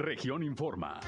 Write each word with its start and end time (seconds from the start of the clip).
Región 0.00 0.42
Informa. 0.42 0.98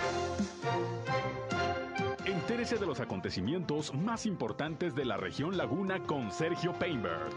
Entérese 2.27 2.77
de 2.77 2.85
los 2.85 3.01
acontecimientos 3.01 3.95
más 3.95 4.27
importantes 4.27 4.95
de 4.95 5.07
la 5.07 5.17
región 5.17 5.57
Laguna 5.57 6.03
con 6.07 6.31
Sergio 6.31 6.75
Painberg. 6.75 7.31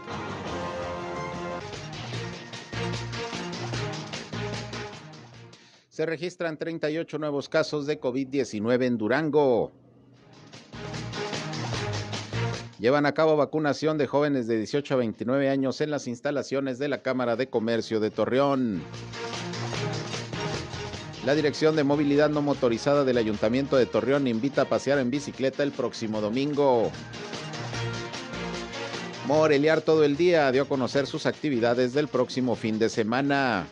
Se 5.88 6.04
registran 6.04 6.58
38 6.58 7.18
nuevos 7.18 7.48
casos 7.48 7.86
de 7.86 7.98
COVID-19 7.98 8.84
en 8.84 8.98
Durango. 8.98 9.72
Llevan 12.78 13.06
a 13.06 13.14
cabo 13.14 13.34
vacunación 13.38 13.96
de 13.96 14.06
jóvenes 14.06 14.46
de 14.46 14.58
18 14.58 14.92
a 14.92 14.96
29 14.98 15.48
años 15.48 15.80
en 15.80 15.90
las 15.90 16.06
instalaciones 16.06 16.78
de 16.78 16.88
la 16.88 17.00
Cámara 17.00 17.34
de 17.36 17.48
Comercio 17.48 17.98
de 17.98 18.10
Torreón. 18.10 18.82
La 21.26 21.34
Dirección 21.34 21.74
de 21.74 21.82
Movilidad 21.82 22.30
No 22.30 22.40
Motorizada 22.40 23.02
del 23.02 23.18
Ayuntamiento 23.18 23.76
de 23.76 23.86
Torreón 23.86 24.28
invita 24.28 24.62
a 24.62 24.64
pasear 24.66 25.00
en 25.00 25.10
bicicleta 25.10 25.64
el 25.64 25.72
próximo 25.72 26.20
domingo. 26.20 26.92
Moreliar 29.26 29.80
todo 29.80 30.04
el 30.04 30.16
día 30.16 30.52
dio 30.52 30.62
a 30.62 30.68
conocer 30.68 31.08
sus 31.08 31.26
actividades 31.26 31.94
del 31.94 32.06
próximo 32.06 32.54
fin 32.54 32.78
de 32.78 32.88
semana. 32.88 33.66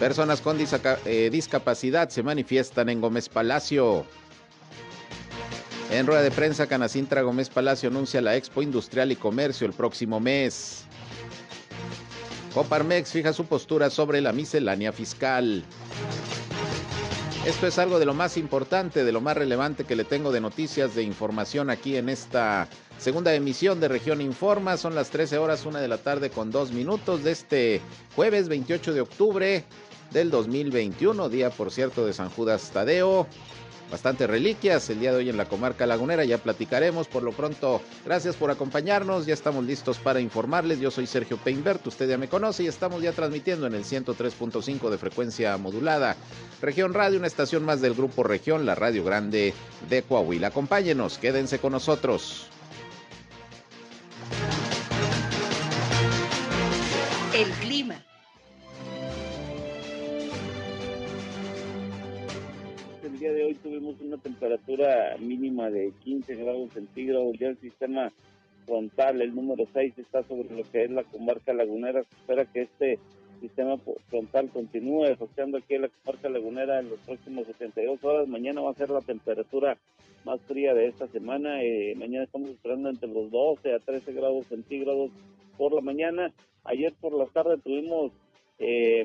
Personas 0.00 0.40
con 0.40 0.56
eh, 1.04 1.28
discapacidad 1.30 2.08
se 2.08 2.22
manifiestan 2.22 2.88
en 2.88 3.02
Gómez 3.02 3.28
Palacio. 3.28 4.06
En 5.90 6.06
rueda 6.06 6.22
de 6.22 6.30
prensa, 6.30 6.66
Canacintra 6.66 7.20
Gómez 7.20 7.50
Palacio 7.50 7.90
anuncia 7.90 8.22
la 8.22 8.34
Expo 8.34 8.62
Industrial 8.62 9.12
y 9.12 9.16
Comercio 9.16 9.66
el 9.66 9.74
próximo 9.74 10.20
mes. 10.20 10.86
Coparmex 12.54 13.10
fija 13.10 13.32
su 13.32 13.46
postura 13.46 13.90
sobre 13.90 14.20
la 14.20 14.32
miscelánea 14.32 14.92
fiscal. 14.92 15.64
Esto 17.44 17.66
es 17.66 17.80
algo 17.80 17.98
de 17.98 18.06
lo 18.06 18.14
más 18.14 18.36
importante, 18.36 19.04
de 19.04 19.10
lo 19.10 19.20
más 19.20 19.36
relevante 19.36 19.82
que 19.82 19.96
le 19.96 20.04
tengo 20.04 20.30
de 20.30 20.40
noticias, 20.40 20.94
de 20.94 21.02
información 21.02 21.68
aquí 21.68 21.96
en 21.96 22.08
esta 22.08 22.68
segunda 22.96 23.34
emisión 23.34 23.80
de 23.80 23.88
Región 23.88 24.20
Informa. 24.20 24.76
Son 24.76 24.94
las 24.94 25.10
13 25.10 25.36
horas, 25.38 25.66
una 25.66 25.80
de 25.80 25.88
la 25.88 25.98
tarde 25.98 26.30
con 26.30 26.52
dos 26.52 26.70
minutos 26.70 27.24
de 27.24 27.32
este 27.32 27.80
jueves 28.14 28.48
28 28.48 28.94
de 28.94 29.00
octubre 29.00 29.64
del 30.12 30.30
2021, 30.30 31.28
día 31.28 31.50
por 31.50 31.72
cierto 31.72 32.06
de 32.06 32.12
San 32.12 32.30
Judas 32.30 32.70
Tadeo. 32.72 33.26
Bastantes 33.90 34.28
reliquias 34.28 34.88
el 34.90 35.00
día 35.00 35.12
de 35.12 35.18
hoy 35.18 35.30
en 35.30 35.36
la 35.36 35.44
comarca 35.44 35.86
lagunera, 35.86 36.24
ya 36.24 36.38
platicaremos. 36.38 37.06
Por 37.06 37.22
lo 37.22 37.32
pronto, 37.32 37.80
gracias 38.04 38.36
por 38.36 38.50
acompañarnos, 38.50 39.26
ya 39.26 39.34
estamos 39.34 39.64
listos 39.64 39.98
para 39.98 40.20
informarles. 40.20 40.80
Yo 40.80 40.90
soy 40.90 41.06
Sergio 41.06 41.36
Peinbert, 41.36 41.86
usted 41.86 42.08
ya 42.08 42.18
me 42.18 42.28
conoce 42.28 42.64
y 42.64 42.66
estamos 42.66 43.02
ya 43.02 43.12
transmitiendo 43.12 43.66
en 43.66 43.74
el 43.74 43.84
103.5 43.84 44.90
de 44.90 44.98
frecuencia 44.98 45.56
modulada. 45.58 46.16
Región 46.60 46.94
Radio, 46.94 47.18
una 47.18 47.26
estación 47.26 47.64
más 47.64 47.80
del 47.80 47.94
Grupo 47.94 48.22
Región, 48.22 48.66
la 48.66 48.74
Radio 48.74 49.04
Grande 49.04 49.54
de 49.88 50.02
Coahuila. 50.02 50.48
Acompáñenos, 50.48 51.18
quédense 51.18 51.58
con 51.58 51.72
nosotros. 51.72 52.48
Tuvimos 63.74 64.00
una 64.00 64.18
temperatura 64.18 65.16
mínima 65.18 65.68
de 65.68 65.92
15 66.04 66.36
grados 66.36 66.72
centígrados. 66.72 67.36
Ya 67.38 67.48
el 67.48 67.58
sistema 67.58 68.12
frontal, 68.66 69.20
el 69.20 69.34
número 69.34 69.64
6, 69.72 69.98
está 69.98 70.22
sobre 70.22 70.54
lo 70.54 70.62
que 70.70 70.84
es 70.84 70.90
la 70.90 71.02
comarca 71.02 71.52
lagunera. 71.52 72.04
Se 72.04 72.14
espera 72.14 72.44
que 72.44 72.62
este 72.62 72.98
sistema 73.40 73.76
frontal 74.08 74.48
continúe 74.50 75.06
afectando 75.06 75.58
aquí 75.58 75.74
en 75.74 75.82
la 75.82 75.88
comarca 75.88 76.28
lagunera 76.28 76.78
en 76.78 76.90
los 76.90 77.00
próximos 77.00 77.46
72 77.46 78.04
horas. 78.04 78.28
Mañana 78.28 78.60
va 78.60 78.70
a 78.70 78.74
ser 78.74 78.90
la 78.90 79.00
temperatura 79.00 79.76
más 80.24 80.40
fría 80.42 80.72
de 80.72 80.86
esta 80.86 81.08
semana. 81.08 81.62
Eh, 81.64 81.94
mañana 81.96 82.24
estamos 82.24 82.50
esperando 82.50 82.90
entre 82.90 83.08
los 83.08 83.28
12 83.32 83.74
a 83.74 83.80
13 83.80 84.12
grados 84.12 84.46
centígrados 84.46 85.10
por 85.58 85.72
la 85.72 85.80
mañana. 85.80 86.32
Ayer 86.62 86.92
por 87.00 87.12
la 87.12 87.26
tarde 87.26 87.58
tuvimos 87.58 88.12
eh, 88.60 89.04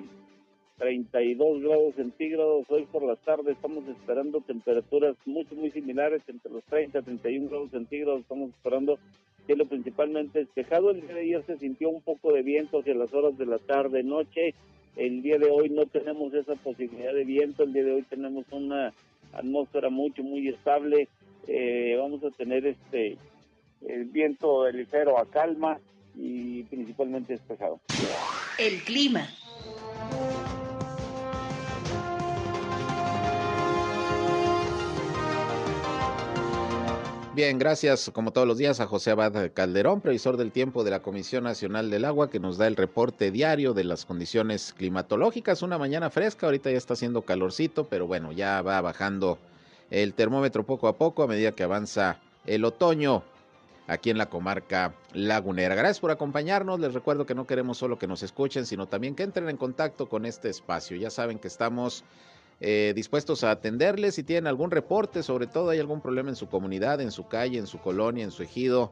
32 0.79 1.62
grados 1.62 1.95
centígrados. 1.95 2.66
Hoy 2.69 2.88
por 2.91 3.03
la 3.03 3.17
tarde 3.17 3.51
estamos 3.51 3.88
esperando 3.88 4.41
temperaturas 4.41 5.16
muy, 5.25 5.45
muy 5.56 5.69
similares, 5.72 6.23
entre 6.28 6.51
los 6.51 6.63
30 6.63 7.00
a 7.00 7.01
31 7.01 7.50
grados 7.50 7.72
centígrados. 7.72 8.22
Estamos 8.22 8.50
esperando 8.51 8.97
cielo 9.45 9.66
principalmente 9.66 10.39
despejado. 10.39 10.91
El 10.91 11.01
día 11.01 11.13
de 11.13 11.22
ayer 11.22 11.44
se 11.45 11.57
sintió 11.57 11.89
un 11.89 12.01
poco 12.01 12.34
de 12.34 12.41
viento 12.41 12.79
hacia 12.79 12.95
las 12.95 13.13
horas 13.13 13.38
de 13.38 13.45
la 13.45 13.59
tarde, 13.59 14.03
noche. 14.03 14.56
El 14.95 15.22
día 15.22 15.38
de 15.38 15.50
hoy 15.51 15.69
no 15.69 15.85
tenemos 15.85 16.34
esa 16.34 16.56
posibilidad 16.56 17.13
de 17.13 17.25
viento. 17.25 17.63
El 17.63 17.73
día 17.73 17.84
de 17.84 17.94
hoy 17.94 18.03
tenemos 18.03 18.45
una 18.51 18.94
atmósfera 19.34 19.89
mucho, 19.89 20.23
muy 20.23 20.47
estable. 20.47 21.09
Eh, 21.47 21.95
vamos 22.00 22.23
a 22.23 22.31
tener 22.31 22.66
este 22.66 23.18
el 23.85 24.06
viento 24.06 24.69
ligero 24.72 25.18
a 25.18 25.25
calma 25.25 25.79
y 26.16 26.63
principalmente 26.63 27.34
despejado. 27.34 27.79
El 28.57 28.81
clima. 28.84 29.28
Bien, 37.39 37.57
gracias 37.57 38.11
como 38.13 38.31
todos 38.31 38.45
los 38.45 38.57
días 38.57 38.81
a 38.81 38.85
José 38.85 39.11
Abad 39.11 39.51
Calderón, 39.53 40.01
previsor 40.01 40.35
del 40.35 40.51
tiempo 40.51 40.83
de 40.83 40.91
la 40.91 41.01
Comisión 41.01 41.45
Nacional 41.45 41.89
del 41.89 42.03
Agua, 42.03 42.29
que 42.29 42.38
nos 42.38 42.57
da 42.57 42.67
el 42.67 42.75
reporte 42.75 43.31
diario 43.31 43.73
de 43.73 43.85
las 43.85 44.03
condiciones 44.03 44.73
climatológicas. 44.73 45.61
Una 45.61 45.77
mañana 45.77 46.09
fresca, 46.09 46.47
ahorita 46.47 46.69
ya 46.69 46.77
está 46.77 46.95
haciendo 46.95 47.22
calorcito, 47.22 47.85
pero 47.85 48.07
bueno, 48.07 48.33
ya 48.33 48.61
va 48.61 48.81
bajando 48.81 49.39
el 49.89 50.16
termómetro 50.16 50.66
poco 50.66 50.89
a 50.89 50.97
poco 50.97 51.23
a 51.23 51.27
medida 51.27 51.53
que 51.53 51.63
avanza 51.63 52.19
el 52.45 52.66
otoño 52.66 53.23
aquí 53.88 54.09
en 54.09 54.17
la 54.17 54.25
comarca 54.25 54.94
lagunera. 55.13 55.75
Gracias 55.75 56.01
por 56.01 56.11
acompañarnos. 56.11 56.81
Les 56.81 56.94
recuerdo 56.94 57.25
que 57.25 57.35
no 57.35 57.47
queremos 57.47 57.77
solo 57.77 57.97
que 57.97 58.06
nos 58.06 58.21
escuchen, 58.21 58.66
sino 58.66 58.88
también 58.88 59.16
que 59.16 59.23
entren 59.23 59.47
en 59.47 59.56
contacto 59.56 60.09
con 60.09 60.25
este 60.25 60.50
espacio. 60.50 60.97
Ya 60.97 61.09
saben 61.09 61.39
que 61.39 61.47
estamos 61.47 62.03
eh, 62.59 62.93
dispuestos 62.95 63.43
a 63.43 63.51
atenderles. 63.51 64.15
Si 64.15 64.23
tienen 64.23 64.47
algún 64.47 64.71
reporte, 64.71 65.23
sobre 65.23 65.47
todo 65.47 65.69
hay 65.69 65.79
algún 65.79 66.01
problema 66.01 66.29
en 66.29 66.35
su 66.35 66.47
comunidad, 66.47 67.01
en 67.01 67.11
su 67.11 67.27
calle, 67.27 67.57
en 67.57 67.67
su 67.67 67.79
colonia, 67.79 68.23
en 68.23 68.31
su 68.31 68.43
ejido, 68.43 68.91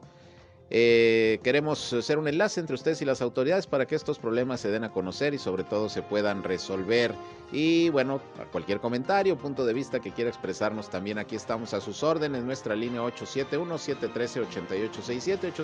eh, 0.70 1.40
queremos 1.42 1.78
ser 1.78 2.18
un 2.18 2.28
enlace 2.28 2.60
entre 2.60 2.74
ustedes 2.74 3.00
y 3.00 3.06
las 3.06 3.22
autoridades 3.22 3.66
para 3.66 3.86
que 3.86 3.94
estos 3.94 4.18
problemas 4.18 4.60
se 4.60 4.70
den 4.70 4.84
a 4.84 4.92
conocer 4.92 5.32
y 5.32 5.38
sobre 5.38 5.64
todo 5.64 5.88
se 5.88 6.02
puedan 6.02 6.42
resolver. 6.42 7.14
Y 7.50 7.88
bueno, 7.88 8.20
cualquier 8.52 8.78
comentario, 8.78 9.38
punto 9.38 9.64
de 9.64 9.72
vista 9.72 10.00
que 10.00 10.12
quiera 10.12 10.28
expresarnos, 10.28 10.90
también 10.90 11.16
aquí 11.18 11.34
estamos 11.34 11.72
a 11.72 11.80
sus 11.80 12.02
órdenes. 12.02 12.44
Nuestra 12.44 12.76
línea 12.76 13.00
871-713-8867, 13.02 15.54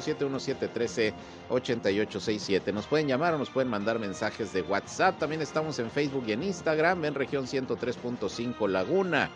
871-713-8867. 1.50 2.72
Nos 2.72 2.86
pueden 2.86 3.06
llamar 3.06 3.34
o 3.34 3.38
nos 3.38 3.50
pueden 3.50 3.68
mandar 3.68 3.98
mensajes 3.98 4.54
de 4.54 4.62
WhatsApp. 4.62 5.18
También 5.18 5.42
estamos 5.42 5.78
en 5.78 5.90
Facebook 5.90 6.24
y 6.26 6.32
en 6.32 6.42
Instagram, 6.42 7.04
en 7.04 7.14
región 7.14 7.46
103.5 7.46 8.66
Laguna. 8.68 9.30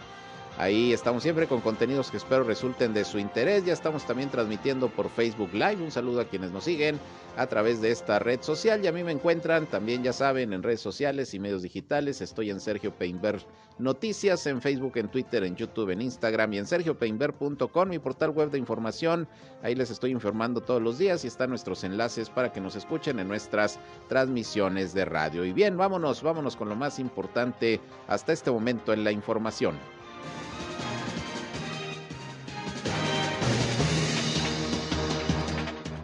Ahí 0.59 0.93
estamos 0.93 1.23
siempre 1.23 1.47
con 1.47 1.61
contenidos 1.61 2.11
que 2.11 2.17
espero 2.17 2.43
resulten 2.43 2.93
de 2.93 3.05
su 3.05 3.21
interés. 3.21 3.65
Ya 3.65 3.73
estamos 3.73 4.05
también 4.05 4.29
transmitiendo 4.29 4.89
por 4.89 5.09
Facebook 5.09 5.51
Live. 5.53 5.77
Un 5.77 5.93
saludo 5.93 6.21
a 6.21 6.25
quienes 6.25 6.51
nos 6.51 6.65
siguen 6.65 6.99
a 7.37 7.47
través 7.47 7.81
de 7.81 7.93
esta 7.93 8.19
red 8.19 8.43
social. 8.43 8.85
Y 8.85 8.89
a 8.89 8.93
mí 8.93 9.05
me 9.05 9.13
encuentran 9.13 9.67
también, 9.67 10.03
ya 10.03 10.13
saben, 10.13 10.53
en 10.53 10.65
redes 10.65 10.81
sociales 10.81 11.33
y 11.33 11.39
medios 11.39 11.63
digitales. 11.63 12.21
Estoy 12.21 12.51
en 12.51 12.59
Sergio 12.59 12.93
Peinber 12.93 13.41
Noticias, 13.79 14.45
en 14.49 14.61
Facebook, 14.61 14.97
en 14.97 15.07
Twitter, 15.07 15.45
en 15.45 15.55
YouTube, 15.55 15.91
en 15.91 16.03
Instagram 16.03 16.53
y 16.55 16.59
en 16.59 16.67
sergiopeinber.com, 16.67 17.89
mi 17.89 18.01
portal 18.01 18.31
web 18.31 18.51
de 18.51 18.59
información. 18.59 19.29
Ahí 19.63 19.77
les 19.77 19.91
estoy 19.91 20.11
informando 20.11 20.61
todos 20.61 20.83
los 20.83 20.99
días 20.99 21.25
y 21.25 21.29
están 21.29 21.51
nuestros 21.51 21.85
enlaces 21.85 22.31
para 22.31 22.53
que 22.53 22.61
nos 22.61 22.75
escuchen 22.75 23.21
en 23.21 23.29
nuestras 23.29 23.79
transmisiones 24.09 24.93
de 24.93 25.05
radio. 25.05 25.45
Y 25.45 25.53
bien, 25.53 25.77
vámonos, 25.77 26.21
vámonos 26.21 26.57
con 26.57 26.69
lo 26.69 26.75
más 26.75 26.99
importante 26.99 27.81
hasta 28.09 28.33
este 28.33 28.51
momento 28.51 28.93
en 28.93 29.05
la 29.05 29.13
información. 29.13 29.77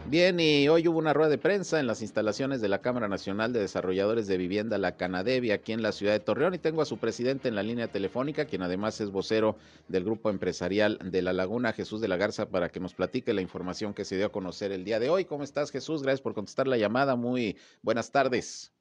Bien, 0.06 0.38
y 0.38 0.68
hoy 0.68 0.86
hubo 0.86 0.98
una 0.98 1.14
rueda 1.14 1.30
de 1.30 1.38
prensa 1.38 1.80
en 1.80 1.86
las 1.86 2.02
instalaciones 2.02 2.60
de 2.60 2.68
la 2.68 2.82
Cámara 2.82 3.08
Nacional 3.08 3.54
de 3.54 3.60
Desarrolladores 3.60 4.26
de 4.26 4.36
Vivienda, 4.36 4.76
la 4.76 4.96
Canadevi, 4.96 5.50
aquí 5.50 5.72
en 5.72 5.80
la 5.80 5.92
ciudad 5.92 6.12
de 6.12 6.20
Torreón, 6.20 6.52
y 6.54 6.58
tengo 6.58 6.82
a 6.82 6.84
su 6.84 6.98
presidente 6.98 7.48
en 7.48 7.54
la 7.54 7.62
línea 7.62 7.88
telefónica, 7.88 8.44
quien 8.44 8.60
además 8.60 9.00
es 9.00 9.10
vocero 9.10 9.56
del 9.88 10.04
grupo 10.04 10.28
empresarial 10.28 10.98
de 11.02 11.22
La 11.22 11.32
Laguna, 11.32 11.72
Jesús 11.72 12.02
de 12.02 12.08
la 12.08 12.18
Garza, 12.18 12.50
para 12.50 12.68
que 12.68 12.80
nos 12.80 12.92
platique 12.92 13.32
la 13.32 13.40
información 13.40 13.94
que 13.94 14.04
se 14.04 14.16
dio 14.16 14.26
a 14.26 14.28
conocer 14.28 14.72
el 14.72 14.84
día 14.84 15.00
de 15.00 15.08
hoy. 15.08 15.24
¿Cómo 15.24 15.42
estás, 15.42 15.70
Jesús? 15.70 16.02
Gracias 16.02 16.20
por 16.20 16.34
contestar 16.34 16.68
la 16.68 16.76
llamada. 16.76 17.16
Muy 17.16 17.56
buenas 17.82 18.12
tardes. 18.12 18.74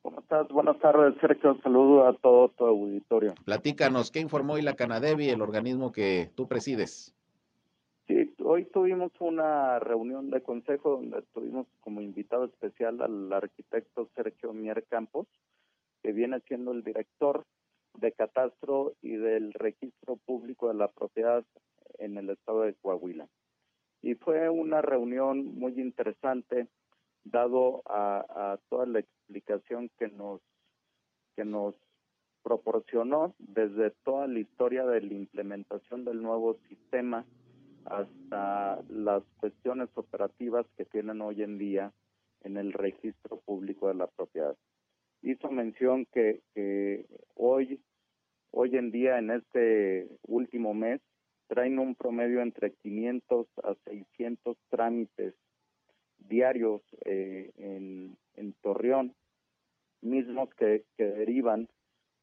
¿Cómo 0.00 0.20
estás? 0.20 0.48
Buenas 0.48 0.78
tardes, 0.78 1.14
Sergio. 1.20 1.58
Saludo 1.62 2.08
a 2.08 2.14
todo 2.14 2.48
tu 2.48 2.64
auditorio. 2.64 3.34
Platícanos, 3.44 4.10
¿qué 4.10 4.20
informó 4.20 4.54
hoy 4.54 4.62
la 4.62 4.74
Canadevi, 4.74 5.28
el 5.28 5.42
organismo 5.42 5.92
que 5.92 6.30
tú 6.34 6.48
presides? 6.48 7.15
Hoy 8.48 8.64
tuvimos 8.66 9.10
una 9.18 9.80
reunión 9.80 10.30
de 10.30 10.40
consejo 10.40 10.90
donde 10.92 11.20
tuvimos 11.34 11.66
como 11.80 12.00
invitado 12.00 12.44
especial 12.44 13.02
al 13.02 13.32
arquitecto 13.32 14.08
Sergio 14.14 14.52
Mier 14.52 14.84
Campos, 14.84 15.26
que 16.00 16.12
viene 16.12 16.38
siendo 16.46 16.70
el 16.70 16.84
director 16.84 17.44
de 17.94 18.12
catastro 18.12 18.94
y 19.02 19.16
del 19.16 19.52
registro 19.52 20.14
público 20.14 20.68
de 20.68 20.74
la 20.74 20.86
propiedad 20.86 21.44
en 21.98 22.18
el 22.18 22.30
estado 22.30 22.60
de 22.60 22.74
Coahuila. 22.74 23.26
Y 24.00 24.14
fue 24.14 24.48
una 24.48 24.80
reunión 24.80 25.58
muy 25.58 25.80
interesante, 25.80 26.68
dado 27.24 27.82
a, 27.86 28.60
toda 28.68 28.86
la 28.86 29.00
explicación 29.00 29.90
que 29.98 30.06
nos, 30.06 30.40
que 31.34 31.44
nos 31.44 31.74
proporcionó 32.44 33.34
desde 33.38 33.90
toda 34.04 34.28
la 34.28 34.38
historia 34.38 34.86
de 34.86 35.00
la 35.00 35.14
implementación 35.14 36.04
del 36.04 36.22
nuevo 36.22 36.54
sistema 36.68 37.26
hasta 37.86 38.82
las 38.88 39.22
cuestiones 39.38 39.88
operativas 39.94 40.66
que 40.76 40.84
tienen 40.84 41.20
hoy 41.20 41.42
en 41.42 41.58
día 41.58 41.92
en 42.42 42.56
el 42.56 42.72
registro 42.72 43.40
público 43.40 43.88
de 43.88 43.94
la 43.94 44.06
propiedad. 44.06 44.56
Hizo 45.22 45.50
mención 45.50 46.06
que, 46.12 46.40
hoy 47.34 47.80
hoy 48.52 48.76
en 48.76 48.90
día 48.90 49.18
en 49.18 49.30
este 49.30 50.08
último 50.26 50.72
mes 50.72 51.00
traen 51.48 51.78
un 51.78 51.94
promedio 51.94 52.40
entre 52.40 52.72
500 52.72 53.46
a 53.64 53.74
600 53.84 54.56
trámites 54.70 55.34
diarios 56.18 56.82
eh, 57.04 57.50
en, 57.56 58.16
Torreón, 58.62 59.14
mismos 60.00 60.48
que, 60.54 60.84
derivan 60.96 61.68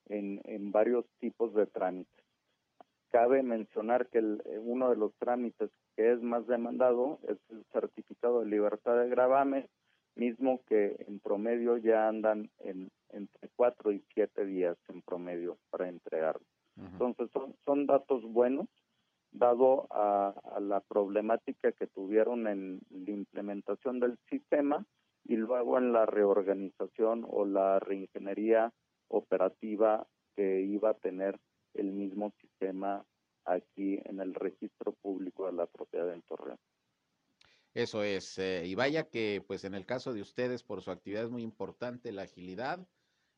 en, 0.07 0.71
varios 0.71 1.05
tipos 1.19 1.53
de 1.53 1.67
trámites. 1.67 2.22
Cabe 3.13 3.43
mencionar 3.43 4.07
que 4.07 4.19
uno 4.59 4.89
de 4.89 4.97
los 4.97 5.13
trámites 5.19 5.69
que 5.95 6.11
es 6.11 6.21
más 6.21 6.45
demandado 6.47 7.19
es 7.29 7.37
el 7.49 7.63
certificado 7.71 8.41
de 8.41 8.47
libertad 8.47 8.97
de 8.97 9.07
gravamen, 9.07 9.69
mismo 10.15 10.61
que 10.67 10.97
en 11.07 11.19
promedio 11.19 11.77
ya 11.77 12.09
andan 12.09 12.49
en 12.59 12.89
entre 13.13 13.49
cuatro 13.55 13.91
y 13.91 14.03
siete 14.13 14.45
días 14.45 14.77
en 14.89 15.01
promedio 15.03 15.57
para 15.69 15.87
entregarlo. 15.87 16.45
Entonces 16.75 17.29
son, 17.31 17.55
son 17.65 17.85
datos 17.85 18.23
buenos 18.23 18.67
dado 19.31 19.87
a, 19.91 20.33
la 20.59 20.79
problemática 20.81 21.71
que 21.71 21.87
tuvieron 21.87 22.47
en 22.47 22.79
la 22.89 23.11
implementación 23.11 23.99
del 23.99 24.17
sistema 24.29 24.85
y 25.25 25.35
luego 25.35 25.77
en 25.77 25.93
la 25.93 26.05
reorganización 26.05 27.25
o 27.27 27.45
la 27.45 27.79
reingeniería 27.79 28.71
operativa 29.07 30.07
que 30.35 30.61
iba 30.61 30.91
a 30.91 30.95
tener 30.95 31.39
el 31.73 31.91
mismo 31.91 32.31
sistema 32.41 33.05
aquí 33.45 33.99
en 34.05 34.19
el 34.19 34.33
registro 34.33 34.93
público 34.93 35.45
de 35.47 35.53
la 35.53 35.65
propiedad 35.65 36.13
en 36.13 36.21
Torreón. 36.23 36.59
Eso 37.73 38.03
es, 38.03 38.37
eh, 38.37 38.63
y 38.65 38.75
vaya 38.75 39.09
que 39.09 39.43
pues 39.47 39.63
en 39.63 39.73
el 39.73 39.85
caso 39.85 40.13
de 40.13 40.21
ustedes 40.21 40.63
por 40.63 40.81
su 40.81 40.91
actividad 40.91 41.23
es 41.23 41.31
muy 41.31 41.41
importante 41.41 42.11
la 42.11 42.23
agilidad 42.23 42.87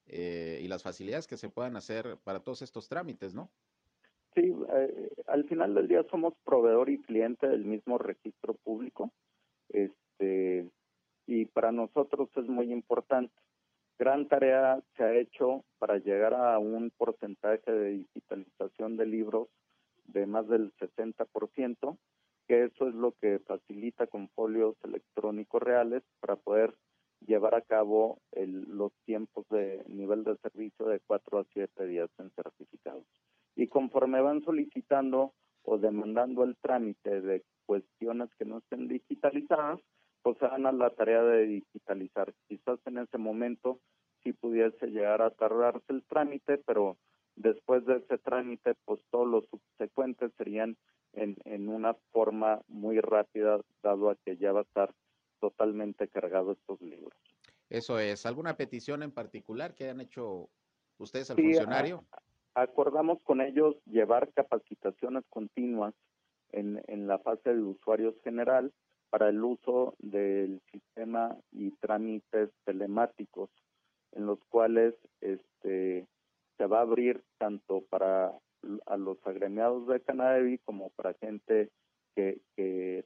eh, 0.07 0.59
y 0.61 0.67
las 0.67 0.83
facilidades 0.83 1.25
que 1.25 1.37
se 1.37 1.49
puedan 1.49 1.77
hacer 1.77 2.17
para 2.23 2.41
todos 2.41 2.61
estos 2.61 2.89
trámites, 2.89 3.33
¿no? 3.33 3.49
Sí, 4.35 4.53
eh, 4.73 5.09
al 5.27 5.45
final 5.45 5.73
del 5.73 5.87
día 5.87 6.05
somos 6.11 6.33
proveedor 6.43 6.89
y 6.89 7.01
cliente 7.01 7.47
del 7.47 7.63
mismo 7.63 7.97
registro 7.97 8.53
público, 8.55 9.13
este, 9.69 10.69
y 11.25 11.45
para 11.45 11.71
nosotros 11.71 12.29
es 12.35 12.45
muy 12.45 12.71
importante. 12.73 13.33
Gran 13.97 14.27
tarea 14.27 14.81
se 14.97 15.03
ha 15.03 15.13
hecho 15.13 15.63
para 15.79 15.97
llegar 15.97 16.33
a 16.33 16.59
un 16.59 16.91
porcentaje 16.97 17.71
de 17.71 17.89
digitalización 17.91 18.97
de 18.97 19.05
libros 19.05 19.47
de 20.05 20.25
más 20.25 20.47
del 20.49 20.73
60%, 20.73 21.97
que 22.47 22.65
eso 22.65 22.87
es 22.89 22.95
lo 22.95 23.13
que 23.13 23.39
facilita 23.39 24.07
con 24.07 24.27
folios 24.29 24.75
electrónicos 24.83 25.61
reales 25.63 26.03
para 26.19 26.35
poder 26.35 26.75
llevar 27.25 27.55
a 27.55 27.61
cabo 27.61 28.19
los 28.33 28.91
tiempos 29.05 29.45
de 29.49 29.83
nivel 29.87 30.23
de 30.25 30.37
servicio 30.37 30.85
de 30.85 30.99
cuatro 30.99 31.39
a 31.39 31.45
siete 31.53 31.87
días 31.87 32.09
en 32.19 32.29
certificados. 32.31 33.05
Y 33.55 33.67
conforme 33.67 34.21
van 34.21 34.43
solicitando 34.43 35.33
o 35.63 35.77
demandando 35.77 36.43
el 36.43 36.57
trámite 36.57 37.21
de 37.21 37.43
cuestiones 37.65 38.29
que 38.37 38.45
no 38.45 38.57
estén 38.59 38.87
digitalizadas, 38.87 39.79
pues 40.25 40.39
se 40.39 40.47
van 40.47 40.65
a 40.65 40.71
la 40.71 40.89
tarea 40.89 41.21
de 41.21 41.45
digitalizar. 41.45 42.33
Quizás 42.47 42.79
en 42.87 42.97
ese 42.97 43.19
momento 43.19 43.79
sí 44.23 44.33
pudiese 44.33 44.87
llegar 44.87 45.21
a 45.21 45.29
tardarse 45.29 45.85
el 45.89 46.01
trámite, 46.01 46.57
pero 46.65 46.97
después 47.35 47.85
de 47.85 47.97
ese 47.97 48.17
trámite, 48.17 48.73
pues 48.85 48.99
todos 49.11 49.27
los 49.27 49.45
subsecuentes 49.51 50.31
serían 50.35 50.77
en, 51.13 51.37
en 51.45 51.69
una 51.69 51.93
forma 52.11 52.59
muy 52.67 52.99
rápida, 53.01 53.61
dado 53.83 54.09
a 54.09 54.15
que 54.15 54.35
ya 54.37 54.51
va 54.51 54.61
a 54.61 54.63
estar 54.63 54.95
totalmente 55.39 56.07
cargado 56.07 56.53
estos 56.53 56.81
libros. 56.81 57.13
Eso 57.69 57.99
es. 57.99 58.25
¿Alguna 58.25 58.57
petición 58.57 59.03
en 59.03 59.11
particular 59.11 59.75
que 59.75 59.83
hayan 59.83 60.01
hecho 60.01 60.49
ustedes 60.97 61.29
al 61.29 61.37
funcionario? 61.37 62.03
acordamos 62.55 63.21
con 63.21 63.41
ellos 63.41 63.75
llevar 63.85 64.31
capacitaciones 64.33 65.23
continuas 65.29 65.93
en, 66.51 66.81
en 66.87 67.05
la 67.05 67.19
fase 67.19 67.53
de 67.53 67.61
usuarios 67.61 68.15
general 68.23 68.71
para 69.15 69.29
el 69.29 69.41
uso 69.41 69.95
del 69.99 70.59
sistema 70.73 71.37
y 71.53 71.71
trámites 71.79 72.49
telemáticos 72.65 73.49
en 74.11 74.25
los 74.25 74.39
cuales 74.49 74.93
este 75.21 76.05
se 76.57 76.65
va 76.65 76.79
a 76.79 76.81
abrir 76.81 77.23
tanto 77.37 77.85
para 77.89 78.33
a 78.87 78.97
los 78.97 79.17
agremiados 79.25 79.87
de 79.87 80.01
Canadevi 80.01 80.57
como 80.65 80.89
para 80.97 81.13
gente 81.13 81.69
que, 82.13 82.41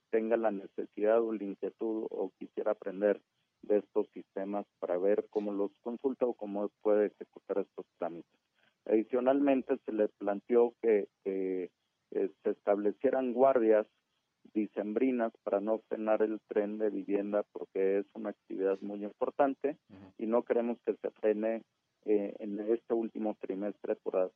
tenga 0.09 0.35
la 0.35 0.49
necesidad 0.49 1.21
o 1.21 1.31
la 1.31 1.43
inquietud 1.43 2.07
o 2.09 2.31
quisiera 2.39 2.71
aprender 2.71 3.21
de 3.61 3.77
estos 3.77 4.07
sistemas 4.11 4.65
para 4.79 4.97
ver 4.97 5.27
cómo 5.29 5.51
los 5.51 5.69
consulta 5.83 6.25
o 6.25 6.33
cómo 6.33 6.71
puede 6.81 7.07
ejecutar 7.07 7.59
estos 7.59 7.85
trámites. 7.99 8.39
Adicionalmente, 8.85 9.77
se 9.85 9.91
le 9.91 10.07
planteó 10.07 10.73
que, 10.81 11.07
eh, 11.25 11.69
se 12.09 12.49
establecieran 12.49 13.33
guardias 13.33 13.85
dicembrinas 14.53 15.31
para 15.43 15.59
no 15.59 15.79
frenar 15.87 16.21
el 16.21 16.39
tren 16.47 16.77
de 16.77 16.89
vivienda 16.89 17.43
porque 17.51 17.99
es 17.99 18.05
una 18.13 18.29
actividad 18.29 18.79
muy 18.81 19.03
importante 19.03 19.77
y 20.17 20.25
no 20.25 20.43
queremos 20.43 20.77
que 20.85 20.95
se 20.95 21.11
frene 21.11 21.63
eh, 22.05 22.35
en 22.39 22.59
este 22.59 22.93
último 22.93 23.35
trimestre 23.39 23.95
por 23.95 24.31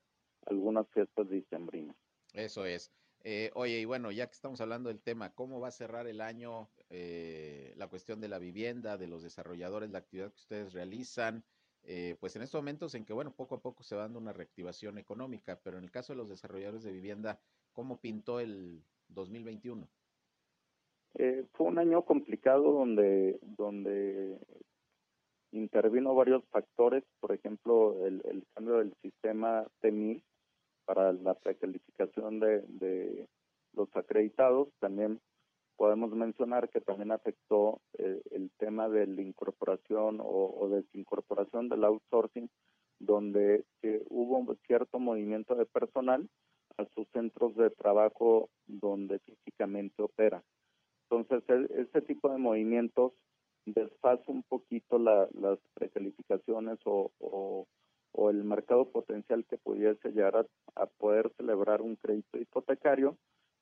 algunas 0.45 0.87
fiestas 0.89 1.29
dicembrinas. 1.29 1.95
Eso 2.33 2.65
es. 2.65 2.91
Eh, 3.25 3.51
oye, 3.53 3.79
y 3.79 3.85
bueno, 3.85 4.11
ya 4.11 4.27
que 4.27 4.33
estamos 4.33 4.59
hablando 4.59 4.89
del 4.89 5.01
tema, 5.01 5.33
¿cómo 5.33 5.61
va 5.61 5.69
a 5.69 5.71
cerrar 5.71 6.07
el 6.07 6.19
año 6.19 6.69
eh, 6.89 7.73
la 7.77 7.87
cuestión 7.87 8.19
de 8.19 8.27
la 8.27 8.37
vivienda, 8.37 8.97
de 8.97 9.07
los 9.07 9.23
desarrolladores, 9.23 9.91
la 9.91 9.99
actividad 9.99 10.31
que 10.31 10.41
ustedes 10.41 10.73
realizan? 10.73 11.43
Eh, 11.85 12.17
pues 12.19 12.35
en 12.35 12.41
estos 12.41 12.59
momentos 12.59 12.95
en 12.95 13.05
que, 13.05 13.13
bueno, 13.13 13.33
poco 13.33 13.55
a 13.55 13.61
poco 13.61 13.83
se 13.83 13.95
va 13.95 14.03
dando 14.03 14.19
una 14.19 14.33
reactivación 14.33 14.97
económica, 14.97 15.59
pero 15.63 15.77
en 15.77 15.85
el 15.85 15.91
caso 15.91 16.13
de 16.13 16.17
los 16.17 16.29
desarrolladores 16.29 16.83
de 16.83 16.91
vivienda, 16.91 17.39
¿cómo 17.71 17.99
pintó 17.99 18.41
el 18.41 18.83
2021? 19.13 19.87
fue 21.53 21.67
un 21.67 21.77
año 21.77 22.01
complicado 22.03 22.71
donde, 22.71 23.37
donde 23.43 24.39
intervino 25.51 26.15
varios 26.15 26.43
factores, 26.45 27.03
por 27.19 27.31
ejemplo, 27.31 28.03
el, 28.05 28.21
el 28.25 28.43
cambio 28.55 28.79
del 28.79 28.95
sistema 29.03 29.67
TEMIS, 29.79 30.23
para 30.85 31.13
la 31.13 31.33
precalificación 31.35 32.39
de, 32.39 32.61
de 32.67 33.27
los 33.73 33.87
acreditados. 33.95 34.69
También 34.79 35.19
podemos 35.77 36.11
mencionar 36.11 36.69
que 36.69 36.81
también 36.81 37.11
afectó 37.11 37.81
eh, 37.97 38.21
el 38.31 38.51
tema 38.57 38.89
de 38.89 39.07
la 39.07 39.21
incorporación 39.21 40.19
o, 40.19 40.55
o 40.59 40.69
desincorporación 40.69 41.69
del 41.69 41.83
outsourcing, 41.83 42.49
donde 42.99 43.65
hubo 44.09 44.55
cierto 44.67 44.99
movimiento 44.99 45.55
de 45.55 45.65
personal 45.65 46.29
a 46.77 46.85
sus 46.95 47.07
centros 47.09 47.55
de 47.55 47.69
trabajo 47.69 48.49
donde 48.65 49.19
físicamente 49.19 50.01
opera. 50.01 50.43
Entonces, 51.09 51.69
este 51.71 52.01
tipo 52.01 52.29
de 52.29 52.37
movimientos 52.37 53.13
desfasa 53.65 54.23
un 54.27 54.43
poquito 54.43 54.97
la, 54.97 55.27
las 55.33 55.59
precalificaciones 55.73 56.79
o, 56.85 57.11
el 58.29 58.43
mercado 58.43 58.89
potencial 58.89 59.45
que 59.45 59.57
pudiese 59.57 60.09
llegar 60.09 60.47
a, 60.75 60.85
poder 60.85 61.31
celebrar 61.37 61.81
un 61.81 61.95
crédito 61.97 62.37
hipotecario 62.37 63.17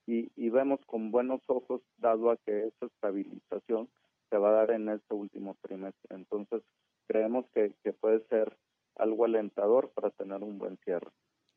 y, 0.05 0.49
vemos 0.49 0.79
con 0.85 1.11
buenos 1.11 1.41
ojos 1.47 1.81
dado 1.97 2.31
a 2.31 2.37
que 2.37 2.67
esa 2.67 2.85
estabilización 2.85 3.89
se 4.29 4.37
va 4.37 4.49
a 4.49 4.65
dar 4.65 4.71
en 4.71 4.89
este 4.89 5.13
último 5.13 5.55
trimestre. 5.61 6.15
Entonces, 6.15 6.61
creemos 7.07 7.45
que 7.53 7.73
puede 7.93 8.21
ser 8.27 8.57
algo 8.95 9.25
alentador 9.25 9.89
para 9.91 10.09
tener 10.11 10.43
un 10.43 10.57
buen 10.57 10.77
cierre. 10.83 11.11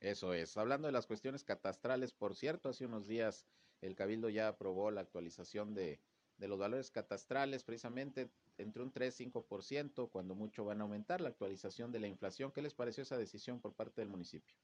Eso 0.04 0.34
es. 0.34 0.56
Hablando 0.58 0.86
de 0.86 0.92
las 0.92 1.06
cuestiones 1.06 1.44
catastrales, 1.44 2.12
por 2.12 2.34
cierto, 2.34 2.68
hace 2.68 2.84
unos 2.84 3.06
días 3.06 3.46
el 3.80 3.94
Cabildo 3.94 4.28
ya 4.28 4.48
aprobó 4.48 4.90
la 4.90 5.00
actualización 5.00 5.72
de, 5.72 5.98
de 6.36 6.48
los 6.48 6.58
valores 6.58 6.90
catastrales, 6.90 7.64
precisamente 7.64 8.28
entre 8.58 8.82
un 8.82 8.92
3-5%, 8.92 10.10
cuando 10.10 10.34
mucho 10.34 10.66
van 10.66 10.80
a 10.80 10.84
aumentar 10.84 11.22
la 11.22 11.30
actualización 11.30 11.90
de 11.90 12.00
la 12.00 12.08
inflación. 12.08 12.52
¿Qué 12.52 12.60
les 12.60 12.74
pareció 12.74 13.02
esa 13.02 13.16
decisión 13.16 13.60
por 13.60 13.72
parte 13.72 14.02
del 14.02 14.10
municipio? 14.10 14.54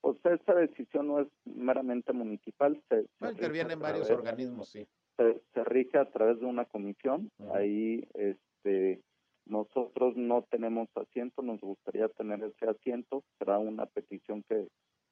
Pues 0.00 0.16
esta 0.24 0.54
decisión 0.56 1.06
no 1.06 1.20
es 1.20 1.28
meramente 1.44 2.12
municipal. 2.12 2.82
Se, 2.88 3.06
intervienen 3.28 3.78
varios 3.78 4.10
organismos, 4.10 4.68
sí. 4.68 4.84
Se, 5.16 5.64
rige 5.64 5.96
a 5.96 6.10
través 6.10 6.40
de 6.40 6.46
una 6.46 6.64
comisión. 6.64 7.30
Ahí 7.54 8.06
este, 8.14 9.00
Nosotros 9.46 10.16
no 10.16 10.42
tenemos 10.50 10.88
asiento, 10.96 11.42
nos 11.42 11.60
gustaría 11.60 12.08
tener 12.08 12.42
ese 12.42 12.68
asiento, 12.68 13.22
será 13.38 13.58
una 13.58 13.86
petición 13.86 14.42
que, 14.48 14.66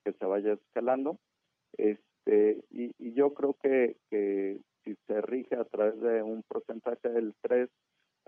que 0.04 0.12
se 0.12 0.26
vaya 0.26 0.54
escalando. 0.54 1.18
Este, 1.76 2.64
y, 2.70 2.92
y 2.98 3.14
yo 3.14 3.32
creo 3.32 3.54
que, 3.54 3.96
que 4.10 4.60
si 4.84 4.96
se 5.06 5.20
rige 5.22 5.54
a 5.56 5.64
través 5.64 6.00
de 6.00 6.22
un 6.22 6.42
porcentaje 6.42 7.08
del 7.08 7.34
3 7.42 7.68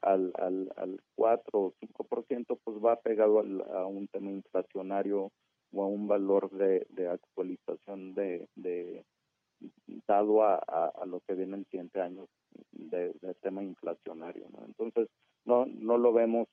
al, 0.02 0.32
al, 0.38 0.72
al 0.76 1.00
4 1.16 1.58
o 1.58 1.74
5%, 1.80 2.58
pues 2.62 2.76
va 2.84 3.00
pegado 3.00 3.40
al, 3.40 3.62
a 3.72 3.86
un 3.86 4.06
tema 4.08 4.30
inflacionario 4.30 5.32
o 5.72 5.82
a 5.82 5.86
un 5.86 6.06
valor 6.06 6.50
de, 6.50 6.86
actualización 7.08 8.14
de, 8.14 8.48
de 8.54 9.04
dado 10.06 10.42
a, 10.44 10.56
a, 10.56 11.06
lo 11.06 11.20
que 11.20 11.34
viene 11.34 11.56
el 11.56 11.64
siguiente 11.66 12.00
año 12.00 12.26
de, 12.72 13.12
de 13.20 13.34
tema 13.42 13.62
inflacionario. 13.62 14.46
¿no? 14.50 14.64
Entonces, 14.66 15.08
no, 15.46 15.66
no 15.66 15.96
lo 15.96 16.12
vemos 16.12 16.48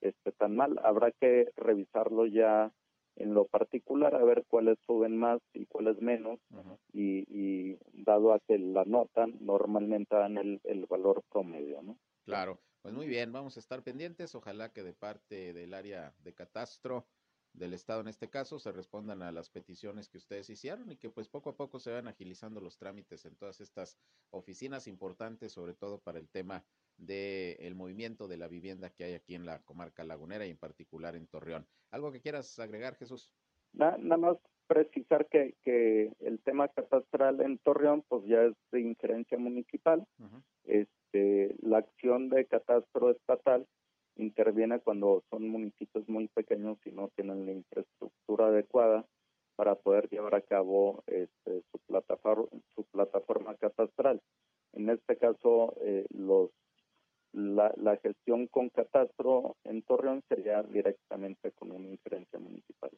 este, 0.00 0.32
tan 0.32 0.56
mal. 0.56 0.78
Habrá 0.82 1.12
que 1.12 1.50
revisarlo 1.56 2.26
ya 2.26 2.72
en 3.16 3.34
lo 3.34 3.46
particular, 3.46 4.14
a 4.14 4.24
ver 4.24 4.44
cuáles 4.48 4.78
suben 4.86 5.16
más 5.16 5.40
y 5.52 5.66
cuáles 5.66 6.00
menos, 6.00 6.38
y, 6.92 7.24
y, 7.28 7.76
dado 7.92 8.32
a 8.32 8.38
que 8.38 8.58
la 8.58 8.84
notan, 8.84 9.34
normalmente 9.40 10.14
dan 10.14 10.38
el, 10.38 10.60
el 10.62 10.86
valor 10.86 11.24
promedio, 11.28 11.82
¿no? 11.82 11.98
Claro, 12.24 12.60
pues 12.80 12.94
muy 12.94 13.08
bien, 13.08 13.32
vamos 13.32 13.56
a 13.56 13.60
estar 13.60 13.82
pendientes, 13.82 14.36
ojalá 14.36 14.72
que 14.72 14.84
de 14.84 14.92
parte 14.92 15.52
del 15.52 15.74
área 15.74 16.14
de 16.20 16.32
catastro 16.32 17.06
del 17.52 17.74
Estado 17.74 18.02
en 18.02 18.08
este 18.08 18.30
caso 18.30 18.58
se 18.58 18.70
respondan 18.70 19.22
a 19.22 19.32
las 19.32 19.50
peticiones 19.50 20.08
que 20.08 20.18
ustedes 20.18 20.48
hicieron 20.48 20.90
y 20.92 20.96
que 20.96 21.10
pues 21.10 21.28
poco 21.28 21.50
a 21.50 21.56
poco 21.56 21.80
se 21.80 21.90
van 21.90 22.06
agilizando 22.06 22.60
los 22.60 22.78
trámites 22.78 23.24
en 23.24 23.34
todas 23.34 23.60
estas 23.60 23.98
oficinas 24.30 24.86
importantes, 24.86 25.52
sobre 25.52 25.74
todo 25.74 25.98
para 25.98 26.18
el 26.18 26.28
tema 26.28 26.64
del 26.98 27.56
el 27.60 27.74
movimiento 27.74 28.28
de 28.28 28.36
la 28.36 28.48
vivienda 28.48 28.90
que 28.90 29.04
hay 29.04 29.14
aquí 29.14 29.34
en 29.34 29.46
la 29.46 29.60
comarca 29.60 30.04
lagunera 30.04 30.46
y 30.46 30.50
en 30.50 30.58
particular 30.58 31.16
en 31.16 31.26
Torreón. 31.26 31.66
¿Algo 31.90 32.12
que 32.12 32.20
quieras 32.20 32.58
agregar, 32.58 32.96
Jesús? 32.96 33.32
Nada, 33.72 33.96
más 34.16 34.36
precisar 34.66 35.26
que, 35.28 35.54
que 35.62 36.12
el 36.20 36.40
tema 36.40 36.68
catastral 36.68 37.40
en 37.40 37.58
Torreón 37.58 38.04
pues 38.08 38.24
ya 38.26 38.42
es 38.42 38.54
de 38.70 38.80
injerencia 38.80 39.38
municipal. 39.38 40.06
este, 40.64 41.56
la 41.62 41.78
acción 41.78 42.28
de 42.28 42.46
catastro 42.46 43.10
estatal 43.10 43.66
interviene 44.16 44.80
cuando 44.80 45.22
son 45.30 45.48
municipios 45.48 46.08
muy 46.08 46.28
pequeños 46.28 46.78
y 46.84 46.90
no 46.90 47.08
tienen 47.14 47.46
la 47.46 47.52
infraestructura 47.52 48.48
adecuada 48.48 49.06
para 49.56 49.74
poder 49.74 50.08
llevar 50.08 50.34
a 50.34 50.42
cabo 50.42 51.02
este, 51.06 51.62
su 51.72 51.78
plataforma 51.86 52.48
su 52.74 52.84
plataforma 52.84 53.54
catastral. 53.56 54.20
En 54.72 54.90
este 54.90 55.16
caso, 55.16 55.74
eh, 55.80 56.06
los 56.10 56.50
la, 57.38 57.72
la, 57.76 57.96
gestión 57.98 58.46
con 58.48 58.68
catastro 58.70 59.56
en 59.64 59.82
Torreón 59.82 60.22
sería 60.28 60.62
directamente 60.62 61.52
con 61.52 61.70
una 61.70 61.88
inferencia 61.88 62.38
municipal. 62.38 62.90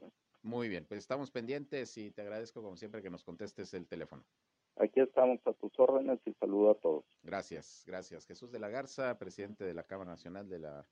Muy 0.43 0.69
bien, 0.69 0.87
pues 0.87 0.99
estamos 0.99 1.31
pendientes 1.31 1.97
y 1.99 2.11
te 2.11 2.23
agradezco 2.23 2.63
como 2.63 2.77
siempre 2.77 3.03
que 3.03 3.11
nos 3.11 3.23
contestes 3.23 3.75
el 3.75 3.87
teléfono. 3.87 4.25
Aquí 4.77 5.01
estamos 5.01 5.41
a 5.45 5.53
tus 5.53 5.73
órdenes 5.79 6.21
y 6.25 6.33
saludo 6.35 6.71
a 6.71 6.75
todos. 6.77 7.05
Gracias, 7.23 7.85
gracias. 7.87 8.27
Jesús 8.27 8.51
de 8.51 8.59
la 8.59 8.71
Garza, 8.71 9.19
presidente 9.19 9.65
de 9.65 9.75
la 9.75 9.83
Cámara 9.83 10.13
Nacional 10.13 10.49
de 10.49 10.59
la 10.59 10.87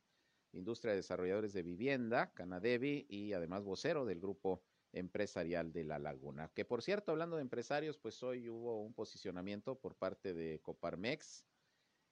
Industria 0.53 0.93
de 0.93 0.99
Desarrolladores 0.99 1.55
de 1.55 1.63
Vivienda, 1.63 2.33
Canadevi, 2.35 3.07
y 3.09 3.33
además 3.33 3.65
vocero 3.65 4.05
del 4.05 4.21
grupo 4.21 4.63
empresarial 4.93 5.73
de 5.73 5.85
La 5.85 5.99
Laguna. 5.99 6.51
Que 6.55 6.65
por 6.65 6.83
cierto, 6.83 7.13
hablando 7.13 7.37
de 7.37 7.43
empresarios, 7.43 7.99
pues 7.99 8.23
hoy 8.23 8.49
hubo 8.49 8.83
un 8.83 8.93
posicionamiento 8.93 9.79
por 9.79 9.95
parte 9.95 10.35
de 10.35 10.61
Coparmex 10.61 11.47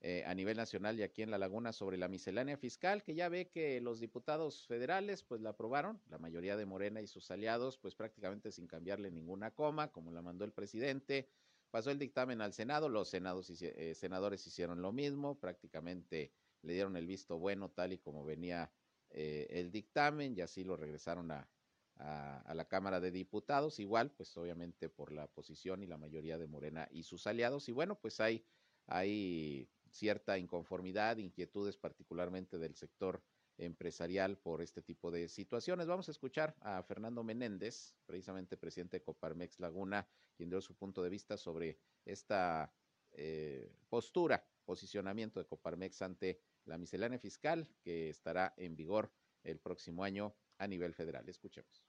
eh, 0.09 0.23
a 0.25 0.35
nivel 0.35 0.57
nacional 0.57 0.97
y 1.01 1.03
aquí 1.03 1.23
en 1.23 1.33
La 1.33 1.37
Laguna 1.37 1.73
sobre 1.73 1.97
la 1.97 2.07
miscelánea 2.07 2.57
fiscal, 2.57 3.03
que 3.03 3.17
ya 3.17 3.29
ve 3.29 3.49
que 3.49 3.81
los 3.81 3.99
diputados 3.99 4.65
federales 4.69 5.25
pues 5.25 5.41
la 5.41 5.51
aprobaron, 5.51 6.01
la 6.09 6.19
mayoría 6.19 6.57
de 6.57 6.65
Morena 6.65 7.01
y 7.01 7.09
sus 7.09 7.29
aliados, 7.33 7.77
pues 7.77 7.97
prácticamente 7.97 8.53
sin 8.53 8.69
cambiarle 8.69 9.11
ninguna 9.11 9.51
coma, 9.51 9.91
como 9.91 10.13
la 10.13 10.23
mandó 10.23 10.45
el 10.45 10.53
presidente. 10.53 11.29
Pasó 11.73 11.91
el 11.91 11.99
dictamen 11.99 12.41
al 12.41 12.53
Senado, 12.53 12.89
los 12.89 13.09
senados, 13.09 13.51
eh, 13.61 13.97
senadores 13.97 14.47
hicieron 14.47 14.81
lo 14.81 14.93
mismo, 14.93 15.41
prácticamente 15.41 16.31
le 16.63 16.75
dieron 16.75 16.97
el 16.97 17.09
visto 17.09 17.41
bueno 17.41 17.73
tal 17.73 17.93
y 17.93 17.99
como 17.99 18.25
venía 18.25 18.71
eh, 19.11 19.49
el 19.51 19.73
dictamen 19.73 20.37
y 20.37 20.41
así 20.41 20.63
lo 20.63 20.77
regresaron 20.77 21.33
a, 21.33 21.49
a, 21.97 22.55
la 22.55 22.69
Cámara 22.69 23.01
de 23.01 23.11
Diputados, 23.11 23.81
igual 23.81 24.13
pues 24.13 24.37
obviamente 24.37 24.89
por 24.89 25.11
la 25.11 25.27
posición 25.27 25.83
y 25.83 25.89
la 25.89 25.99
mayoría 25.99 26.39
de 26.39 26.47
Morena 26.47 26.87
y 26.93 27.03
sus 27.03 27.27
aliados 27.27 27.69
y 27.69 27.73
bueno 27.73 27.99
pues 27.99 28.21
hay, 28.21 28.45
hay 28.87 29.69
cierta 29.91 30.39
inconformidad, 30.39 31.17
inquietudes 31.17 31.77
particularmente 31.77 32.59
del 32.59 32.75
sector 32.75 33.23
empresarial 33.59 34.37
por 34.37 34.61
este 34.63 34.83
tipo 34.83 35.11
de 35.11 35.29
situaciones. 35.29 35.87
Vamos 35.87 36.09
a 36.09 36.11
escuchar 36.11 36.55
a 36.61 36.83
Fernando 36.83 37.23
Menéndez, 37.23 37.95
precisamente 38.05 38.57
presidente 38.57 38.99
de 38.99 39.05
Coparmex 39.05 39.61
Laguna, 39.61 40.07
quien 40.37 40.51
dio 40.51 40.61
su 40.61 40.75
punto 40.75 41.03
de 41.03 41.09
vista 41.09 41.37
sobre 41.37 41.79
esta 42.05 42.73
eh, 43.13 43.73
postura, 43.89 44.47
posicionamiento 44.65 45.41
de 45.41 45.47
Coparmex 45.47 46.03
ante 46.03 46.41
la 46.65 46.77
miscelánea 46.77 47.19
fiscal 47.19 47.69
que 47.83 48.11
estará 48.11 48.53
en 48.57 48.77
vigor 48.77 49.11
el 49.43 49.59
próximo 49.59 50.05
año 50.05 50.35
a 50.59 50.67
nivel 50.67 50.95
federal. 50.95 51.29
Escuchemos. 51.29 51.83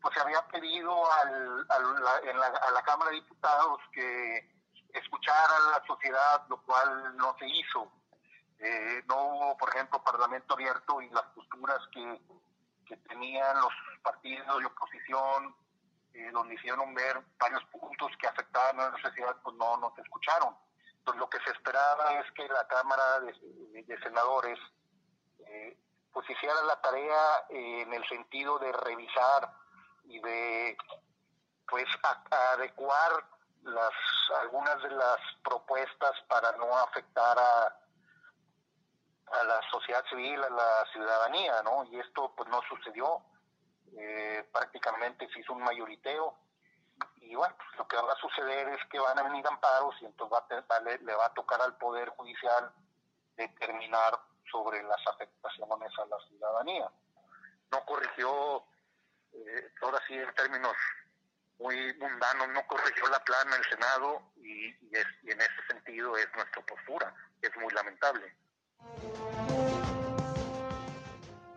Pues 0.00 0.14
se 0.14 0.20
había 0.20 0.46
pedido 0.48 0.90
a 1.12 2.72
la 2.72 2.82
Cámara 2.82 3.10
de 3.10 3.16
Diputados 3.16 3.80
que 3.92 4.59
escuchara 4.94 5.56
a 5.56 5.78
la 5.78 5.86
sociedad, 5.86 6.46
lo 6.48 6.62
cual 6.62 7.16
no 7.16 7.36
se 7.38 7.46
hizo. 7.46 7.90
Eh, 8.58 9.02
no 9.08 9.16
hubo, 9.24 9.56
por 9.56 9.70
ejemplo, 9.70 10.02
parlamento 10.02 10.54
abierto 10.54 11.00
y 11.00 11.08
las 11.10 11.24
posturas 11.34 11.78
que, 11.92 12.20
que 12.86 12.96
tenían 13.08 13.60
los 13.60 13.72
partidos 14.02 14.58
de 14.58 14.66
oposición, 14.66 15.54
eh, 16.12 16.30
donde 16.32 16.54
hicieron 16.54 16.92
ver 16.94 17.22
varios 17.38 17.64
puntos 17.66 18.10
que 18.20 18.26
afectaban 18.26 18.80
a 18.80 18.90
la 18.90 19.00
sociedad, 19.00 19.36
pues 19.42 19.56
no, 19.56 19.76
no 19.78 19.92
se 19.94 20.02
escucharon. 20.02 20.54
Entonces 20.98 21.20
lo 21.20 21.30
que 21.30 21.38
se 21.40 21.50
esperaba 21.52 22.20
es 22.20 22.30
que 22.32 22.46
la 22.48 22.66
Cámara 22.66 23.20
de, 23.20 23.98
Senadores 24.02 24.58
eh, 25.46 25.78
pues 26.12 26.28
hiciera 26.28 26.62
la 26.64 26.80
tarea 26.80 27.46
en 27.48 27.92
el 27.94 28.06
sentido 28.08 28.58
de 28.58 28.72
revisar 28.72 29.50
y 30.04 30.20
de 30.20 30.76
pues 31.66 31.86
adecuar 32.52 33.24
las 33.62 33.92
algunas 34.42 34.82
de 34.82 34.90
las 34.90 35.18
propuestas 35.42 36.12
para 36.28 36.52
no 36.52 36.76
afectar 36.78 37.38
a 37.38 37.76
a 39.30 39.44
la 39.44 39.60
sociedad 39.70 40.04
civil, 40.06 40.42
a 40.42 40.50
la 40.50 40.84
ciudadanía, 40.92 41.62
¿no? 41.62 41.84
Y 41.84 42.00
esto 42.00 42.32
pues 42.36 42.48
no 42.48 42.60
sucedió. 42.68 43.22
Eh, 43.96 44.48
prácticamente 44.52 45.28
se 45.32 45.40
hizo 45.40 45.52
un 45.52 45.62
mayoriteo 45.62 46.36
y 47.16 47.34
bueno, 47.34 47.54
pues, 47.56 47.78
lo 47.78 47.88
que 47.88 47.96
va 47.96 48.12
a 48.12 48.16
suceder 48.16 48.68
es 48.68 48.80
que 48.90 48.98
van 48.98 49.18
a 49.18 49.22
venir 49.22 49.46
amparos 49.46 49.94
y 50.00 50.06
entonces 50.06 50.38
va 50.38 50.80
le, 50.80 51.14
va 51.14 51.26
a 51.26 51.34
tocar 51.34 51.60
al 51.60 51.76
Poder 51.76 52.08
Judicial 52.10 52.72
determinar 53.36 54.18
sobre 54.50 54.82
las 54.82 55.06
afectaciones 55.06 55.92
a 55.98 56.06
la 56.06 56.18
ciudadanía. 56.28 56.90
No 57.72 57.84
corrigió, 57.84 58.64
eh, 59.32 59.72
ahora 59.82 60.00
sí 60.06 60.14
en 60.14 60.34
términos 60.34 60.74
muy 61.60 61.76
mundanos, 61.98 62.48
no 62.54 62.66
corrigió 62.66 63.06
la 63.10 63.22
plana 63.24 63.56
el 63.56 63.64
Senado 63.64 64.22
y, 64.36 64.68
es, 64.96 65.06
en 65.24 65.40
ese 65.40 65.66
sentido 65.68 66.16
es 66.16 66.26
nuestra 66.34 66.64
postura, 66.64 67.14
es 67.42 67.50
muy 67.60 67.72
lamentable. 67.74 68.34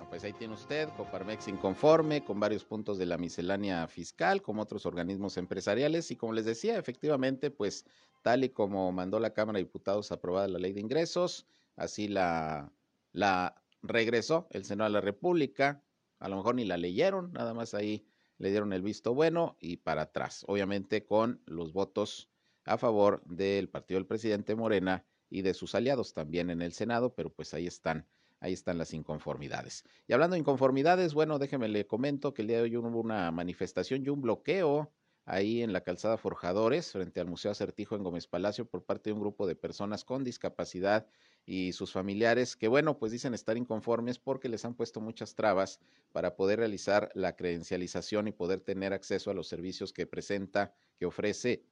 pues 0.09 0.23
ahí 0.25 0.33
tiene 0.33 0.53
usted, 0.53 0.89
Coparmex 0.95 1.47
inconforme 1.47 2.23
con 2.23 2.39
varios 2.39 2.63
puntos 2.63 2.99
de 2.99 3.07
la 3.07 3.17
miscelánea 3.17 3.87
fiscal, 3.87 4.43
como 4.43 4.61
otros 4.61 4.85
organismos 4.85 5.37
empresariales, 5.37 6.11
y 6.11 6.15
como 6.15 6.33
les 6.33 6.45
decía, 6.45 6.77
efectivamente, 6.77 7.49
pues 7.49 7.85
tal 8.21 8.43
y 8.43 8.49
como 8.49 8.91
mandó 8.91 9.19
la 9.19 9.33
Cámara 9.33 9.57
de 9.57 9.63
Diputados 9.63 10.11
aprobada 10.11 10.47
la 10.47 10.59
ley 10.59 10.73
de 10.73 10.81
ingresos, 10.81 11.47
así 11.77 12.07
la, 12.07 12.71
la 13.11 13.55
regresó 13.81 14.47
el 14.51 14.65
Senado 14.65 14.89
de 14.89 14.93
la 14.93 15.01
República, 15.01 15.81
a 16.19 16.29
lo 16.29 16.35
mejor 16.35 16.55
ni 16.55 16.65
la 16.65 16.77
leyeron, 16.77 17.33
nada 17.33 17.55
más 17.55 17.73
ahí 17.73 18.05
le 18.43 18.49
dieron 18.49 18.73
el 18.73 18.81
visto 18.81 19.13
bueno 19.13 19.55
y 19.61 19.77
para 19.77 20.01
atrás, 20.01 20.43
obviamente 20.49 21.05
con 21.05 21.41
los 21.45 21.71
votos 21.71 22.29
a 22.65 22.77
favor 22.77 23.23
del 23.23 23.69
partido 23.69 23.97
del 23.97 24.05
presidente 24.05 24.53
Morena 24.53 25.05
y 25.29 25.43
de 25.43 25.53
sus 25.53 25.75
aliados 25.75 26.13
también 26.13 26.49
en 26.49 26.61
el 26.61 26.73
Senado, 26.73 27.15
pero 27.15 27.29
pues 27.31 27.53
ahí 27.53 27.67
están 27.67 28.05
ahí 28.41 28.51
están 28.51 28.77
las 28.77 28.93
inconformidades. 28.93 29.85
Y 30.05 30.11
hablando 30.11 30.33
de 30.33 30.41
inconformidades, 30.41 31.13
bueno, 31.13 31.39
déjeme 31.39 31.69
le 31.69 31.87
comento 31.87 32.33
que 32.33 32.41
el 32.41 32.49
día 32.49 32.57
de 32.57 32.63
hoy 32.63 32.75
hubo 32.75 32.99
una 32.99 33.31
manifestación 33.31 34.03
y 34.05 34.09
un 34.09 34.21
bloqueo 34.21 34.91
ahí 35.25 35.61
en 35.61 35.73
la 35.73 35.81
calzada 35.81 36.17
Forjadores, 36.17 36.91
frente 36.91 37.19
al 37.19 37.27
Museo 37.27 37.51
Acertijo 37.51 37.95
en 37.95 38.03
Gómez 38.03 38.27
Palacio, 38.27 38.65
por 38.65 38.83
parte 38.83 39.09
de 39.09 39.13
un 39.13 39.21
grupo 39.21 39.47
de 39.47 39.55
personas 39.55 40.03
con 40.03 40.23
discapacidad 40.23 41.07
y 41.45 41.73
sus 41.73 41.91
familiares, 41.91 42.55
que 42.55 42.67
bueno, 42.67 42.97
pues 42.97 43.11
dicen 43.11 43.33
estar 43.33 43.57
inconformes 43.57 44.19
porque 44.19 44.49
les 44.49 44.65
han 44.65 44.75
puesto 44.75 45.01
muchas 45.01 45.35
trabas 45.35 45.79
para 46.11 46.35
poder 46.35 46.59
realizar 46.59 47.09
la 47.13 47.35
credencialización 47.35 48.27
y 48.27 48.31
poder 48.31 48.61
tener 48.61 48.93
acceso 48.93 49.31
a 49.31 49.33
los 49.33 49.47
servicios 49.47 49.93
que 49.93 50.07
presenta, 50.07 50.73
que 50.97 51.05
ofrece 51.05 51.63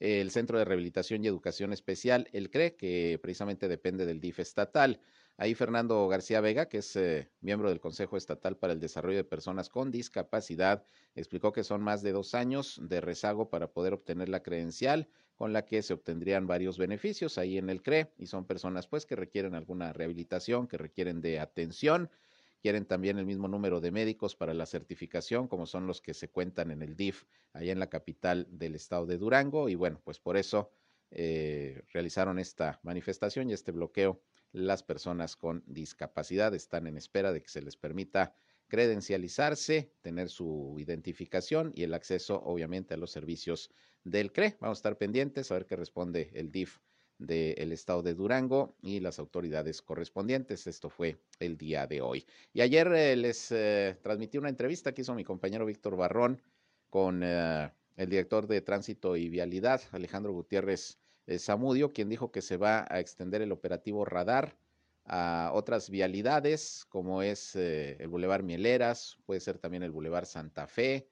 el 0.00 0.32
Centro 0.32 0.58
de 0.58 0.64
Rehabilitación 0.64 1.22
y 1.22 1.28
Educación 1.28 1.72
Especial, 1.72 2.28
el 2.32 2.50
CRE, 2.50 2.74
que 2.74 3.20
precisamente 3.22 3.68
depende 3.68 4.04
del 4.04 4.20
DIF 4.20 4.40
estatal. 4.40 5.00
Ahí 5.38 5.54
Fernando 5.54 6.06
García 6.08 6.40
Vega, 6.40 6.68
que 6.68 6.78
es 6.78 6.94
eh, 6.94 7.30
miembro 7.40 7.70
del 7.70 7.80
Consejo 7.80 8.16
Estatal 8.16 8.56
para 8.56 8.74
el 8.74 8.80
Desarrollo 8.80 9.16
de 9.16 9.24
Personas 9.24 9.68
con 9.68 9.90
Discapacidad, 9.90 10.84
explicó 11.14 11.52
que 11.52 11.64
son 11.64 11.82
más 11.82 12.02
de 12.02 12.12
dos 12.12 12.34
años 12.34 12.78
de 12.82 13.00
rezago 13.00 13.48
para 13.48 13.72
poder 13.72 13.94
obtener 13.94 14.28
la 14.28 14.42
credencial 14.42 15.08
con 15.34 15.52
la 15.52 15.64
que 15.64 15.82
se 15.82 15.94
obtendrían 15.94 16.46
varios 16.46 16.78
beneficios 16.78 17.38
ahí 17.38 17.58
en 17.58 17.70
el 17.70 17.82
CRE 17.82 18.12
y 18.18 18.26
son 18.26 18.44
personas 18.44 18.86
pues 18.86 19.06
que 19.06 19.16
requieren 19.16 19.54
alguna 19.54 19.92
rehabilitación, 19.92 20.68
que 20.68 20.76
requieren 20.76 21.20
de 21.20 21.40
atención, 21.40 22.10
quieren 22.60 22.84
también 22.84 23.18
el 23.18 23.26
mismo 23.26 23.48
número 23.48 23.80
de 23.80 23.90
médicos 23.90 24.36
para 24.36 24.54
la 24.54 24.66
certificación 24.66 25.48
como 25.48 25.66
son 25.66 25.86
los 25.86 26.00
que 26.00 26.14
se 26.14 26.28
cuentan 26.28 26.70
en 26.70 26.82
el 26.82 26.94
DIF 26.94 27.24
allá 27.54 27.72
en 27.72 27.80
la 27.80 27.88
capital 27.88 28.46
del 28.50 28.74
estado 28.74 29.06
de 29.06 29.18
Durango 29.18 29.68
y 29.68 29.74
bueno, 29.74 30.00
pues 30.04 30.20
por 30.20 30.36
eso 30.36 30.70
eh, 31.10 31.82
realizaron 31.92 32.38
esta 32.38 32.78
manifestación 32.82 33.50
y 33.50 33.54
este 33.54 33.72
bloqueo 33.72 34.20
las 34.52 34.82
personas 34.82 35.36
con 35.36 35.64
discapacidad 35.66 36.54
están 36.54 36.86
en 36.86 36.96
espera 36.96 37.32
de 37.32 37.42
que 37.42 37.48
se 37.48 37.62
les 37.62 37.76
permita 37.76 38.34
credencializarse, 38.68 39.92
tener 40.00 40.30
su 40.30 40.76
identificación 40.78 41.72
y 41.74 41.82
el 41.82 41.94
acceso, 41.94 42.42
obviamente, 42.42 42.94
a 42.94 42.96
los 42.96 43.10
servicios 43.10 43.70
del 44.04 44.32
CRE. 44.32 44.56
Vamos 44.60 44.78
a 44.78 44.80
estar 44.80 44.98
pendientes 44.98 45.50
a 45.50 45.54
ver 45.54 45.66
qué 45.66 45.76
responde 45.76 46.30
el 46.34 46.50
DIF 46.50 46.78
del 47.18 47.72
estado 47.72 48.02
de 48.02 48.14
Durango 48.14 48.74
y 48.82 49.00
las 49.00 49.18
autoridades 49.18 49.82
correspondientes. 49.82 50.66
Esto 50.66 50.88
fue 50.88 51.18
el 51.38 51.56
día 51.56 51.86
de 51.86 52.00
hoy. 52.00 52.26
Y 52.52 52.62
ayer 52.62 52.88
eh, 52.94 53.16
les 53.16 53.52
eh, 53.52 53.98
transmití 54.02 54.38
una 54.38 54.48
entrevista 54.48 54.92
que 54.92 55.02
hizo 55.02 55.14
mi 55.14 55.24
compañero 55.24 55.66
Víctor 55.66 55.96
Barrón 55.96 56.42
con 56.90 57.22
eh, 57.22 57.70
el 57.96 58.08
director 58.08 58.46
de 58.46 58.60
Tránsito 58.60 59.16
y 59.16 59.28
Vialidad, 59.28 59.82
Alejandro 59.92 60.32
Gutiérrez 60.32 60.98
Zamudio, 61.38 61.92
quien 61.92 62.08
dijo 62.08 62.32
que 62.32 62.42
se 62.42 62.56
va 62.56 62.86
a 62.90 63.00
extender 63.00 63.42
el 63.42 63.52
operativo 63.52 64.04
radar 64.04 64.56
a 65.04 65.50
otras 65.54 65.90
vialidades, 65.90 66.86
como 66.88 67.22
es 67.22 67.56
eh, 67.56 67.96
el 67.98 68.08
Boulevard 68.08 68.42
Mieleras, 68.42 69.18
puede 69.26 69.40
ser 69.40 69.58
también 69.58 69.82
el 69.82 69.90
Boulevard 69.90 70.26
Santa 70.26 70.66
Fe. 70.66 71.08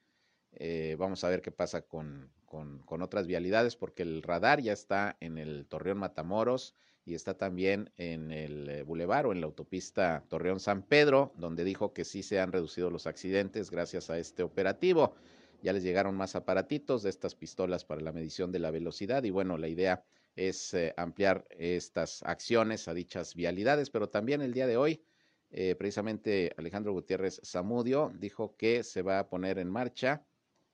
Eh, 0.52 0.96
vamos 0.98 1.24
a 1.24 1.28
ver 1.28 1.42
qué 1.42 1.50
pasa 1.50 1.82
con, 1.82 2.30
con, 2.44 3.02
otras 3.02 3.26
vialidades, 3.26 3.76
porque 3.76 4.02
el 4.02 4.22
radar 4.22 4.60
ya 4.60 4.72
está 4.72 5.16
en 5.20 5.38
el 5.38 5.66
Torreón 5.66 5.98
Matamoros 5.98 6.74
y 7.04 7.14
está 7.14 7.34
también 7.34 7.90
en 7.96 8.30
el 8.32 8.68
eh, 8.68 8.82
Boulevard 8.82 9.26
o 9.26 9.32
en 9.32 9.40
la 9.40 9.46
autopista 9.46 10.24
Torreón 10.28 10.60
San 10.60 10.82
Pedro, 10.82 11.32
donde 11.36 11.64
dijo 11.64 11.92
que 11.92 12.04
sí 12.04 12.22
se 12.22 12.40
han 12.40 12.52
reducido 12.52 12.90
los 12.90 13.06
accidentes 13.06 13.70
gracias 13.70 14.10
a 14.10 14.18
este 14.18 14.42
operativo. 14.42 15.14
Ya 15.62 15.72
les 15.72 15.82
llegaron 15.82 16.16
más 16.16 16.36
aparatitos 16.36 17.02
de 17.02 17.10
estas 17.10 17.34
pistolas 17.34 17.84
para 17.84 18.00
la 18.00 18.12
medición 18.12 18.52
de 18.52 18.58
la 18.58 18.70
velocidad 18.70 19.24
y 19.24 19.30
bueno, 19.30 19.58
la 19.58 19.68
idea 19.68 20.04
es 20.36 20.74
eh, 20.74 20.94
ampliar 20.96 21.46
estas 21.50 22.22
acciones 22.22 22.88
a 22.88 22.94
dichas 22.94 23.34
vialidades, 23.34 23.90
pero 23.90 24.08
también 24.08 24.40
el 24.40 24.54
día 24.54 24.66
de 24.66 24.76
hoy, 24.76 25.02
eh, 25.50 25.74
precisamente 25.74 26.52
Alejandro 26.56 26.92
Gutiérrez 26.92 27.40
Zamudio 27.44 28.12
dijo 28.18 28.56
que 28.56 28.82
se 28.84 29.02
va 29.02 29.18
a 29.18 29.28
poner 29.28 29.58
en 29.58 29.68
marcha, 29.68 30.24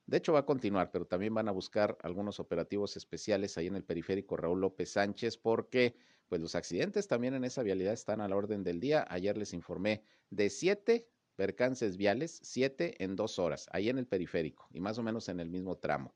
de 0.05 0.17
hecho 0.17 0.33
va 0.33 0.39
a 0.39 0.45
continuar, 0.45 0.91
pero 0.91 1.05
también 1.05 1.33
van 1.33 1.49
a 1.49 1.51
buscar 1.51 1.97
algunos 2.01 2.39
operativos 2.39 2.95
especiales 2.95 3.57
ahí 3.57 3.67
en 3.67 3.75
el 3.75 3.83
periférico 3.83 4.37
Raúl 4.37 4.61
López 4.61 4.91
Sánchez, 4.91 5.37
porque 5.37 5.95
pues 6.29 6.39
los 6.41 6.55
accidentes 6.55 7.07
también 7.07 7.33
en 7.33 7.43
esa 7.43 7.63
vialidad 7.63 7.93
están 7.93 8.21
a 8.21 8.27
la 8.27 8.35
orden 8.35 8.63
del 8.63 8.79
día. 8.79 9.05
Ayer 9.09 9.37
les 9.37 9.53
informé 9.53 10.03
de 10.29 10.49
siete 10.49 11.07
percances 11.37 11.95
viales, 11.95 12.41
siete 12.43 13.01
en 13.01 13.15
dos 13.15 13.39
horas, 13.39 13.69
ahí 13.71 13.87
en 13.87 13.97
el 13.97 14.07
periférico 14.07 14.67
y 14.73 14.81
más 14.81 14.97
o 14.97 15.03
menos 15.03 15.29
en 15.29 15.39
el 15.39 15.49
mismo 15.49 15.77
tramo 15.77 16.13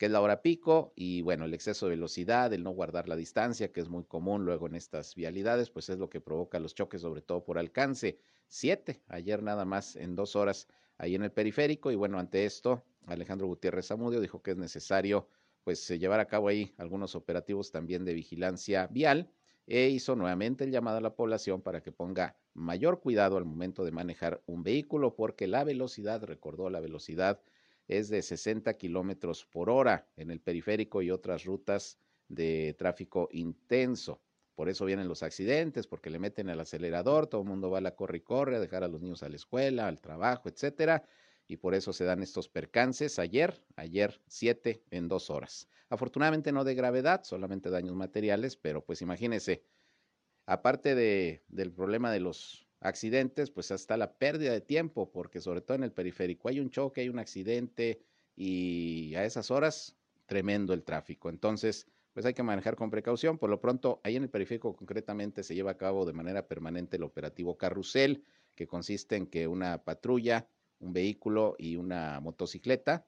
que 0.00 0.06
es 0.06 0.12
la 0.12 0.22
hora 0.22 0.40
pico, 0.40 0.94
y 0.96 1.20
bueno, 1.20 1.44
el 1.44 1.52
exceso 1.52 1.84
de 1.84 1.90
velocidad, 1.90 2.50
el 2.54 2.62
no 2.62 2.70
guardar 2.70 3.06
la 3.06 3.16
distancia, 3.16 3.70
que 3.70 3.82
es 3.82 3.90
muy 3.90 4.02
común 4.04 4.46
luego 4.46 4.66
en 4.66 4.74
estas 4.74 5.14
vialidades, 5.14 5.68
pues 5.68 5.90
es 5.90 5.98
lo 5.98 6.08
que 6.08 6.22
provoca 6.22 6.58
los 6.58 6.74
choques, 6.74 7.02
sobre 7.02 7.20
todo 7.20 7.44
por 7.44 7.58
alcance. 7.58 8.18
Siete, 8.48 9.02
ayer 9.08 9.42
nada 9.42 9.66
más 9.66 9.96
en 9.96 10.16
dos 10.16 10.36
horas 10.36 10.68
ahí 10.96 11.16
en 11.16 11.22
el 11.22 11.32
periférico, 11.32 11.90
y 11.90 11.96
bueno, 11.96 12.18
ante 12.18 12.46
esto, 12.46 12.82
Alejandro 13.04 13.46
Gutiérrez 13.46 13.88
Zamudio 13.88 14.22
dijo 14.22 14.40
que 14.42 14.52
es 14.52 14.56
necesario 14.56 15.28
pues 15.64 15.86
llevar 15.86 16.20
a 16.20 16.26
cabo 16.26 16.48
ahí 16.48 16.72
algunos 16.78 17.14
operativos 17.14 17.70
también 17.70 18.06
de 18.06 18.14
vigilancia 18.14 18.86
vial 18.86 19.30
e 19.70 19.88
hizo 19.88 20.16
nuevamente 20.16 20.64
el 20.64 20.72
llamado 20.72 20.98
a 20.98 21.00
la 21.00 21.14
población 21.14 21.62
para 21.62 21.80
que 21.80 21.92
ponga 21.92 22.36
mayor 22.54 23.00
cuidado 23.00 23.36
al 23.36 23.44
momento 23.44 23.84
de 23.84 23.92
manejar 23.92 24.42
un 24.46 24.64
vehículo 24.64 25.14
porque 25.14 25.46
la 25.46 25.62
velocidad, 25.64 26.22
recordó 26.24 26.68
la 26.70 26.80
velocidad 26.80 27.40
es 27.86 28.08
de 28.08 28.22
60 28.22 28.76
kilómetros 28.76 29.46
por 29.46 29.70
hora 29.70 30.08
en 30.16 30.30
el 30.30 30.40
periférico 30.40 31.02
y 31.02 31.10
otras 31.10 31.44
rutas 31.44 31.98
de 32.28 32.74
tráfico 32.78 33.28
intenso. 33.32 34.22
Por 34.54 34.68
eso 34.68 34.84
vienen 34.84 35.08
los 35.08 35.22
accidentes, 35.22 35.86
porque 35.86 36.10
le 36.10 36.18
meten 36.18 36.48
el 36.48 36.60
acelerador, 36.60 37.26
todo 37.26 37.42
el 37.42 37.48
mundo 37.48 37.70
va 37.70 37.78
a 37.78 37.80
la 37.80 37.96
corre 37.96 38.18
y 38.18 38.20
corre 38.20 38.56
a 38.56 38.60
dejar 38.60 38.84
a 38.84 38.88
los 38.88 39.00
niños 39.00 39.22
a 39.22 39.28
la 39.28 39.36
escuela, 39.36 39.88
al 39.88 40.00
trabajo, 40.00 40.48
etcétera. 40.48 41.04
Y 41.50 41.56
por 41.56 41.74
eso 41.74 41.92
se 41.92 42.04
dan 42.04 42.22
estos 42.22 42.48
percances. 42.48 43.18
Ayer, 43.18 43.60
ayer, 43.74 44.20
siete 44.28 44.84
en 44.92 45.08
dos 45.08 45.30
horas. 45.30 45.68
Afortunadamente 45.88 46.52
no 46.52 46.62
de 46.62 46.76
gravedad, 46.76 47.24
solamente 47.24 47.70
daños 47.70 47.96
materiales, 47.96 48.56
pero 48.56 48.84
pues 48.84 49.02
imagínense, 49.02 49.64
aparte 50.46 50.94
de, 50.94 51.42
del 51.48 51.72
problema 51.72 52.12
de 52.12 52.20
los 52.20 52.68
accidentes, 52.78 53.50
pues 53.50 53.72
hasta 53.72 53.96
la 53.96 54.12
pérdida 54.12 54.52
de 54.52 54.60
tiempo, 54.60 55.10
porque 55.10 55.40
sobre 55.40 55.60
todo 55.60 55.74
en 55.74 55.82
el 55.82 55.90
periférico 55.90 56.48
hay 56.48 56.60
un 56.60 56.70
choque, 56.70 57.00
hay 57.00 57.08
un 57.08 57.18
accidente 57.18 58.00
y 58.36 59.16
a 59.16 59.24
esas 59.24 59.50
horas 59.50 59.96
tremendo 60.26 60.72
el 60.72 60.84
tráfico. 60.84 61.30
Entonces, 61.30 61.88
pues 62.12 62.24
hay 62.26 62.34
que 62.34 62.44
manejar 62.44 62.76
con 62.76 62.90
precaución. 62.90 63.38
Por 63.38 63.50
lo 63.50 63.60
pronto, 63.60 64.00
ahí 64.04 64.14
en 64.14 64.22
el 64.22 64.30
periférico 64.30 64.76
concretamente 64.76 65.42
se 65.42 65.56
lleva 65.56 65.72
a 65.72 65.76
cabo 65.76 66.06
de 66.06 66.12
manera 66.12 66.46
permanente 66.46 66.96
el 66.96 67.02
operativo 67.02 67.58
Carrusel, 67.58 68.22
que 68.54 68.68
consiste 68.68 69.16
en 69.16 69.26
que 69.26 69.48
una 69.48 69.82
patrulla, 69.82 70.46
un 70.80 70.92
vehículo 70.92 71.56
y 71.58 71.76
una 71.76 72.20
motocicleta 72.20 73.06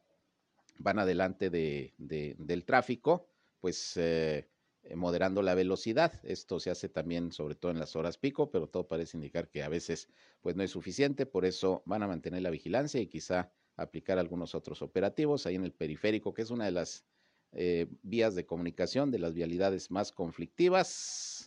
van 0.78 0.98
adelante 0.98 1.50
de, 1.50 1.92
del 1.98 2.64
tráfico, 2.64 3.28
pues 3.60 3.96
eh, 3.96 4.48
eh, 4.84 4.96
moderando 4.96 5.42
la 5.42 5.54
velocidad. 5.54 6.12
Esto 6.24 6.58
se 6.60 6.70
hace 6.70 6.88
también 6.88 7.32
sobre 7.32 7.54
todo 7.54 7.72
en 7.72 7.78
las 7.78 7.94
horas 7.96 8.18
pico, 8.18 8.50
pero 8.50 8.68
todo 8.68 8.86
parece 8.86 9.16
indicar 9.16 9.48
que 9.48 9.62
a 9.62 9.68
veces 9.68 10.08
pues 10.40 10.56
no 10.56 10.62
es 10.62 10.70
suficiente, 10.70 11.26
por 11.26 11.44
eso 11.44 11.82
van 11.86 12.02
a 12.02 12.08
mantener 12.08 12.42
la 12.42 12.50
vigilancia 12.50 13.00
y 13.00 13.06
quizá 13.06 13.52
aplicar 13.76 14.18
algunos 14.18 14.54
otros 14.54 14.82
operativos 14.82 15.46
ahí 15.46 15.54
en 15.54 15.64
el 15.64 15.72
periférico, 15.72 16.34
que 16.34 16.42
es 16.42 16.50
una 16.50 16.66
de 16.66 16.72
las 16.72 17.04
eh, 17.52 17.86
vías 18.02 18.34
de 18.34 18.46
comunicación 18.46 19.10
de 19.10 19.18
las 19.18 19.34
vialidades 19.34 19.90
más 19.90 20.10
conflictivas 20.12 21.41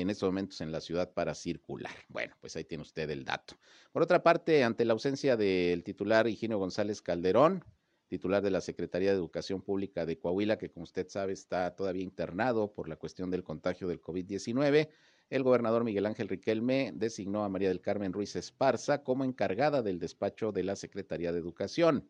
en 0.00 0.10
estos 0.10 0.28
momentos 0.28 0.60
en 0.60 0.72
la 0.72 0.80
ciudad 0.80 1.12
para 1.12 1.34
circular. 1.34 1.92
Bueno, 2.08 2.34
pues 2.40 2.56
ahí 2.56 2.64
tiene 2.64 2.82
usted 2.82 3.10
el 3.10 3.24
dato. 3.24 3.54
Por 3.92 4.02
otra 4.02 4.22
parte, 4.22 4.64
ante 4.64 4.84
la 4.84 4.92
ausencia 4.92 5.36
del 5.36 5.82
titular 5.82 6.28
Higinio 6.28 6.58
González 6.58 7.02
Calderón, 7.02 7.64
titular 8.08 8.42
de 8.42 8.50
la 8.50 8.60
Secretaría 8.60 9.10
de 9.10 9.16
Educación 9.16 9.60
Pública 9.60 10.06
de 10.06 10.18
Coahuila, 10.18 10.56
que 10.56 10.70
como 10.70 10.84
usted 10.84 11.08
sabe 11.08 11.32
está 11.32 11.74
todavía 11.74 12.02
internado 12.02 12.72
por 12.72 12.88
la 12.88 12.96
cuestión 12.96 13.30
del 13.30 13.44
contagio 13.44 13.88
del 13.88 14.00
COVID-19. 14.00 14.88
El 15.30 15.42
gobernador 15.42 15.84
Miguel 15.84 16.06
Ángel 16.06 16.28
Riquelme 16.28 16.92
designó 16.94 17.44
a 17.44 17.48
María 17.48 17.68
del 17.68 17.82
Carmen 17.82 18.12
Ruiz 18.12 18.34
Esparza 18.34 19.02
como 19.02 19.24
encargada 19.24 19.82
del 19.82 19.98
despacho 19.98 20.52
de 20.52 20.64
la 20.64 20.74
Secretaría 20.74 21.32
de 21.32 21.38
Educación. 21.38 22.08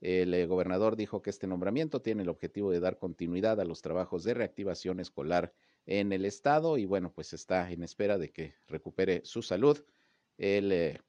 El 0.00 0.32
eh, 0.32 0.46
gobernador 0.46 0.96
dijo 0.96 1.20
que 1.20 1.30
este 1.30 1.46
nombramiento 1.46 2.00
tiene 2.00 2.22
el 2.22 2.28
objetivo 2.28 2.70
de 2.70 2.80
dar 2.80 2.98
continuidad 2.98 3.60
a 3.60 3.64
los 3.64 3.82
trabajos 3.82 4.24
de 4.24 4.34
reactivación 4.34 5.00
escolar 5.00 5.52
en 5.86 6.12
el 6.12 6.24
estado 6.24 6.78
y 6.78 6.84
bueno, 6.84 7.12
pues 7.12 7.32
está 7.32 7.70
en 7.70 7.82
espera 7.82 8.18
de 8.18 8.30
que 8.30 8.54
recupere 8.68 9.22
su 9.24 9.42
salud. 9.42 9.82
El, 10.38 10.72
eh, 10.72 11.00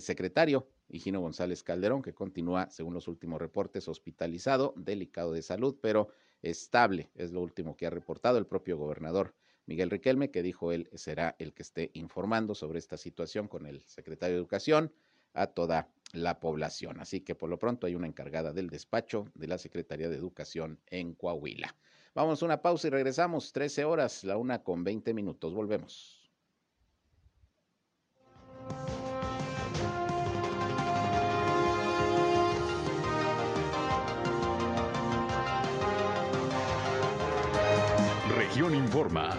secretario 0.00 0.68
Higino 0.88 1.20
González 1.20 1.62
Calderón, 1.62 2.02
que 2.02 2.14
continúa, 2.14 2.70
según 2.70 2.94
los 2.94 3.08
últimos 3.08 3.40
reportes, 3.40 3.88
hospitalizado, 3.88 4.74
delicado 4.76 5.32
de 5.32 5.42
salud, 5.42 5.76
pero 5.80 6.08
estable, 6.42 7.10
es 7.14 7.32
lo 7.32 7.40
último 7.40 7.76
que 7.76 7.86
ha 7.86 7.90
reportado 7.90 8.38
el 8.38 8.46
propio 8.46 8.76
gobernador 8.76 9.34
Miguel 9.66 9.90
Riquelme, 9.90 10.30
que 10.30 10.42
dijo 10.42 10.72
él 10.72 10.88
será 10.94 11.36
el 11.38 11.54
que 11.54 11.62
esté 11.62 11.90
informando 11.94 12.54
sobre 12.54 12.78
esta 12.78 12.96
situación 12.96 13.48
con 13.48 13.66
el 13.66 13.82
secretario 13.86 14.34
de 14.34 14.40
Educación 14.40 14.92
a 15.34 15.46
toda 15.46 15.88
la 16.12 16.40
población. 16.40 17.00
Así 17.00 17.20
que 17.20 17.34
por 17.34 17.48
lo 17.48 17.58
pronto 17.58 17.86
hay 17.86 17.94
una 17.94 18.06
encargada 18.06 18.52
del 18.52 18.68
despacho 18.68 19.26
de 19.34 19.46
la 19.46 19.58
Secretaría 19.58 20.08
de 20.08 20.16
Educación 20.16 20.80
en 20.88 21.14
Coahuila. 21.14 21.74
Vamos 22.14 22.42
a 22.42 22.44
una 22.44 22.60
pausa 22.60 22.88
y 22.88 22.90
regresamos, 22.90 23.52
13 23.52 23.84
horas, 23.86 24.22
la 24.24 24.36
una 24.36 24.62
con 24.62 24.84
20 24.84 25.14
minutos. 25.14 25.54
Volvemos. 25.54 26.30
Región 38.36 38.74
Informa. 38.74 39.30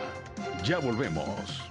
Ya 0.63 0.79
volvemos. 0.79 1.61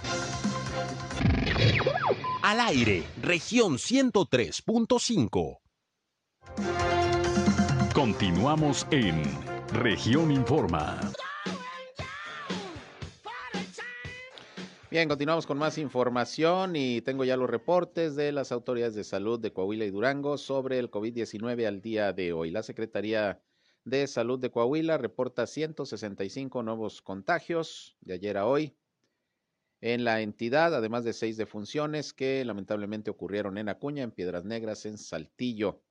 Al 2.42 2.60
aire, 2.60 3.02
región 3.20 3.74
103.5. 3.74 5.58
Continuamos 7.92 8.86
en 8.90 9.51
región 9.72 10.30
Informa. 10.30 11.00
Bien, 14.90 15.08
continuamos 15.08 15.46
con 15.46 15.56
más 15.56 15.78
información 15.78 16.76
y 16.76 17.00
tengo 17.00 17.24
ya 17.24 17.38
los 17.38 17.48
reportes 17.48 18.14
de 18.14 18.32
las 18.32 18.52
autoridades 18.52 18.94
de 18.94 19.04
salud 19.04 19.40
de 19.40 19.52
Coahuila 19.52 19.86
y 19.86 19.90
Durango 19.90 20.36
sobre 20.36 20.78
el 20.78 20.90
COVID-19 20.90 21.66
al 21.66 21.80
día 21.80 22.12
de 22.12 22.34
hoy. 22.34 22.50
La 22.50 22.62
Secretaría 22.62 23.40
de 23.84 24.06
Salud 24.06 24.38
de 24.38 24.50
Coahuila 24.50 24.98
reporta 24.98 25.46
165 25.46 26.62
nuevos 26.62 27.00
contagios 27.00 27.96
de 28.02 28.14
ayer 28.14 28.36
a 28.36 28.46
hoy 28.46 28.76
en 29.80 30.04
la 30.04 30.20
entidad, 30.20 30.74
además 30.74 31.04
de 31.04 31.14
seis 31.14 31.38
defunciones 31.38 32.12
que 32.12 32.44
lamentablemente 32.44 33.10
ocurrieron 33.10 33.56
en 33.56 33.70
Acuña, 33.70 34.02
en 34.02 34.10
Piedras 34.10 34.44
Negras, 34.44 34.84
en 34.84 34.98
Saltillo. 34.98 35.82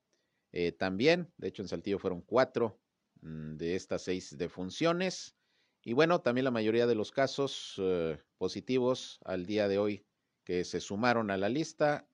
Eh, 0.52 0.72
también, 0.72 1.32
de 1.38 1.48
hecho 1.48 1.63
en 1.63 1.67
Saltillo 1.67 1.98
fueron 1.98 2.22
cuatro 2.22 2.81
de 3.21 3.75
estas 3.75 4.03
seis 4.03 4.38
defunciones. 4.38 5.36
Y 5.84 5.93
bueno, 5.93 6.21
también 6.21 6.45
la 6.45 6.51
mayoría 6.51 6.88
de 6.88 6.95
los 6.95 7.12
casos 7.12 7.75
eh, 7.77 8.17
positivos 8.38 9.19
al 9.25 9.45
día 9.45 9.67
de 9.67 9.77
hoy 9.77 10.05
que 10.43 10.63
se 10.63 10.79
sumaron 10.79 11.31
a 11.31 11.38
la 11.38 11.49
lista 11.49 12.07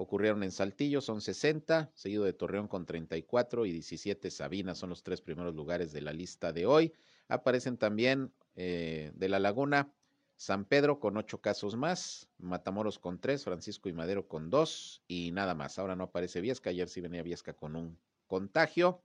ocurrieron 0.00 0.44
en 0.44 0.52
Saltillo, 0.52 1.00
son 1.00 1.20
60, 1.20 1.90
seguido 1.92 2.22
de 2.22 2.32
Torreón 2.32 2.68
con 2.68 2.86
34 2.86 3.66
y 3.66 3.72
17 3.72 4.30
Sabinas, 4.30 4.78
son 4.78 4.90
los 4.90 5.02
tres 5.02 5.20
primeros 5.20 5.56
lugares 5.56 5.90
de 5.90 6.00
la 6.02 6.12
lista 6.12 6.52
de 6.52 6.66
hoy. 6.66 6.92
Aparecen 7.26 7.76
también 7.76 8.32
eh, 8.54 9.10
de 9.16 9.28
La 9.28 9.40
Laguna, 9.40 9.92
San 10.36 10.66
Pedro 10.66 11.00
con 11.00 11.16
ocho 11.16 11.40
casos 11.40 11.74
más, 11.74 12.28
Matamoros 12.38 13.00
con 13.00 13.18
tres, 13.18 13.42
Francisco 13.42 13.88
y 13.88 13.92
Madero 13.92 14.28
con 14.28 14.50
dos 14.50 15.02
y 15.08 15.32
nada 15.32 15.56
más. 15.56 15.80
Ahora 15.80 15.96
no 15.96 16.04
aparece 16.04 16.40
Viesca, 16.40 16.70
ayer 16.70 16.88
sí 16.88 17.00
venía 17.00 17.24
Viesca 17.24 17.54
con 17.54 17.74
un 17.74 17.98
contagio, 18.28 19.02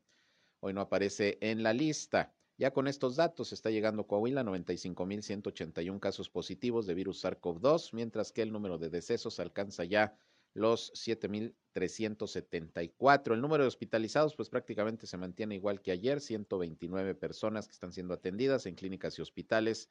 hoy 0.63 0.73
no 0.73 0.79
aparece 0.79 1.37
en 1.41 1.61
la 1.61 1.73
lista. 1.73 2.33
Ya 2.57 2.71
con 2.71 2.87
estos 2.87 3.17
datos 3.17 3.51
está 3.51 3.69
llegando 3.69 4.07
Coahuila 4.07 4.43
95.181 4.43 5.99
casos 5.99 6.29
positivos 6.29 6.87
de 6.87 6.93
virus 6.93 7.25
SARS-CoV-2, 7.25 7.89
mientras 7.91 8.31
que 8.31 8.43
el 8.43 8.53
número 8.53 8.77
de 8.77 8.89
decesos 8.89 9.41
alcanza 9.41 9.83
ya 9.83 10.17
los 10.53 10.93
7.374. 10.93 13.33
El 13.33 13.41
número 13.41 13.63
de 13.63 13.67
hospitalizados 13.67 14.37
pues 14.37 14.49
prácticamente 14.49 15.05
se 15.05 15.17
mantiene 15.17 15.55
igual 15.55 15.81
que 15.81 15.91
ayer, 15.91 16.21
129 16.21 17.13
personas 17.15 17.67
que 17.67 17.73
están 17.73 17.91
siendo 17.91 18.13
atendidas 18.13 18.65
en 18.65 18.75
clínicas 18.75 19.19
y 19.19 19.21
hospitales 19.21 19.89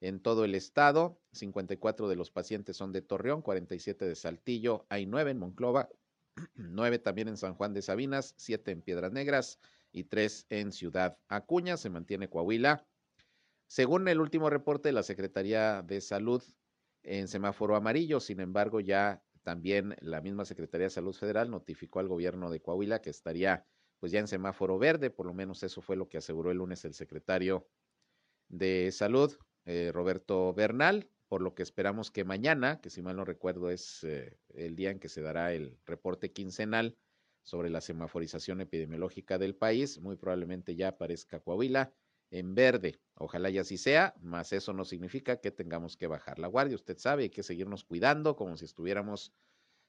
en 0.00 0.18
todo 0.18 0.44
el 0.44 0.56
estado. 0.56 1.20
54 1.30 2.08
de 2.08 2.16
los 2.16 2.32
pacientes 2.32 2.76
son 2.76 2.90
de 2.90 3.02
Torreón, 3.02 3.40
47 3.40 4.04
de 4.04 4.16
Saltillo, 4.16 4.84
hay 4.88 5.06
9 5.06 5.30
en 5.30 5.38
Monclova, 5.38 5.88
9 6.56 6.98
también 6.98 7.28
en 7.28 7.36
San 7.36 7.54
Juan 7.54 7.72
de 7.72 7.82
Sabinas, 7.82 8.34
7 8.36 8.72
en 8.72 8.82
Piedras 8.82 9.12
Negras, 9.12 9.60
y 9.92 10.04
tres 10.04 10.46
en 10.48 10.72
Ciudad 10.72 11.18
Acuña. 11.28 11.76
Se 11.76 11.90
mantiene 11.90 12.28
Coahuila. 12.28 12.86
Según 13.66 14.08
el 14.08 14.20
último 14.20 14.50
reporte 14.50 14.88
de 14.88 14.92
la 14.94 15.02
Secretaría 15.02 15.82
de 15.82 16.00
Salud 16.00 16.42
en 17.02 17.28
semáforo 17.28 17.76
amarillo, 17.76 18.20
sin 18.20 18.40
embargo, 18.40 18.80
ya 18.80 19.22
también 19.42 19.96
la 20.00 20.20
misma 20.20 20.44
Secretaría 20.44 20.86
de 20.86 20.90
Salud 20.90 21.14
Federal 21.14 21.50
notificó 21.50 22.00
al 22.00 22.08
gobierno 22.08 22.50
de 22.50 22.60
Coahuila 22.60 23.00
que 23.00 23.10
estaría 23.10 23.66
pues 23.98 24.12
ya 24.12 24.20
en 24.20 24.28
semáforo 24.28 24.78
verde, 24.78 25.10
por 25.10 25.26
lo 25.26 25.34
menos 25.34 25.62
eso 25.62 25.80
fue 25.80 25.96
lo 25.96 26.08
que 26.08 26.18
aseguró 26.18 26.50
el 26.50 26.58
lunes 26.58 26.84
el 26.84 26.94
secretario 26.94 27.66
de 28.48 28.90
Salud, 28.92 29.36
eh, 29.64 29.90
Roberto 29.92 30.54
Bernal, 30.54 31.10
por 31.28 31.42
lo 31.42 31.54
que 31.54 31.62
esperamos 31.62 32.10
que 32.10 32.24
mañana, 32.24 32.80
que 32.80 32.90
si 32.90 33.02
mal 33.02 33.16
no 33.16 33.24
recuerdo 33.24 33.70
es 33.70 34.04
eh, 34.04 34.38
el 34.54 34.76
día 34.76 34.90
en 34.90 34.98
que 34.98 35.08
se 35.08 35.20
dará 35.20 35.52
el 35.52 35.78
reporte 35.84 36.32
quincenal, 36.32 36.96
sobre 37.48 37.70
la 37.70 37.80
semaforización 37.80 38.60
epidemiológica 38.60 39.38
del 39.38 39.54
país. 39.54 40.00
Muy 40.00 40.16
probablemente 40.16 40.76
ya 40.76 40.88
aparezca 40.88 41.40
Coahuila 41.40 41.92
en 42.30 42.54
verde. 42.54 43.00
Ojalá 43.14 43.48
y 43.48 43.58
así 43.58 43.78
sea, 43.78 44.14
mas 44.20 44.52
eso 44.52 44.74
no 44.74 44.84
significa 44.84 45.40
que 45.40 45.50
tengamos 45.50 45.96
que 45.96 46.06
bajar 46.06 46.38
la 46.38 46.48
guardia. 46.48 46.76
Usted 46.76 46.98
sabe, 46.98 47.24
hay 47.24 47.30
que 47.30 47.42
seguirnos 47.42 47.84
cuidando 47.84 48.36
como 48.36 48.56
si 48.58 48.66
estuviéramos 48.66 49.32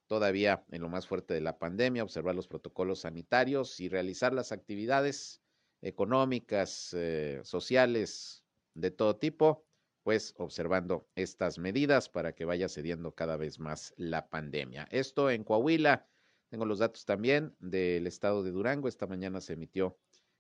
todavía 0.08 0.65
en 0.72 0.82
lo 0.82 0.89
más 0.89 1.06
fuerte 1.06 1.34
de 1.34 1.41
la 1.41 1.60
pandemia, 1.60 2.04
observar 2.04 2.34
los 2.34 2.48
protocolos 2.48 3.02
sanitarios 3.02 3.80
y 3.80 3.89
realizar 3.89 4.34
las 4.34 4.52
actividades 4.52 5.41
económicas, 5.82 6.93
eh, 6.93 7.41
sociales, 7.43 8.43
de 8.74 8.91
todo 8.91 9.17
tipo, 9.17 9.65
pues 10.04 10.34
observando 10.38 11.08
estas 11.15 11.60
medidas 11.60 12.10
para 12.10 12.34
que 12.34 12.45
vaya 12.45 12.69
cediendo 12.69 13.13
cada 13.13 13.38
vez 13.38 13.60
más 13.60 13.93
la 13.98 14.30
pandemia. 14.30 14.88
Esto 14.91 15.30
en 15.30 15.43
Coahuila. 15.43 16.08
Tengo 16.49 16.65
los 16.65 16.79
datos 16.79 17.05
también 17.05 17.55
del 17.59 18.07
estado 18.07 18.41
de 18.41 18.51
Durango. 18.51 18.88
Esta 18.88 19.05
mañana 19.05 19.39
se 19.39 19.53
emitió 19.53 19.97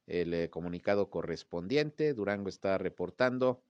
el 0.07 0.33
eh, 0.33 0.49
comunicado 0.49 1.09
correspondiente. 1.11 2.15
Durango 2.15 2.49
está 2.49 2.79
reportando 2.79 3.61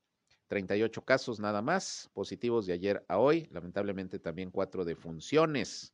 38 0.48 1.04
casos 1.04 1.42
nada 1.42 1.62
más 1.62 2.10
positivos 2.14 2.66
de 2.66 2.74
ayer 2.74 3.06
a 3.10 3.18
hoy. 3.18 3.48
Lamentablemente 3.52 4.20
también 4.20 4.52
cuatro 4.52 4.86
defunciones. 4.86 5.94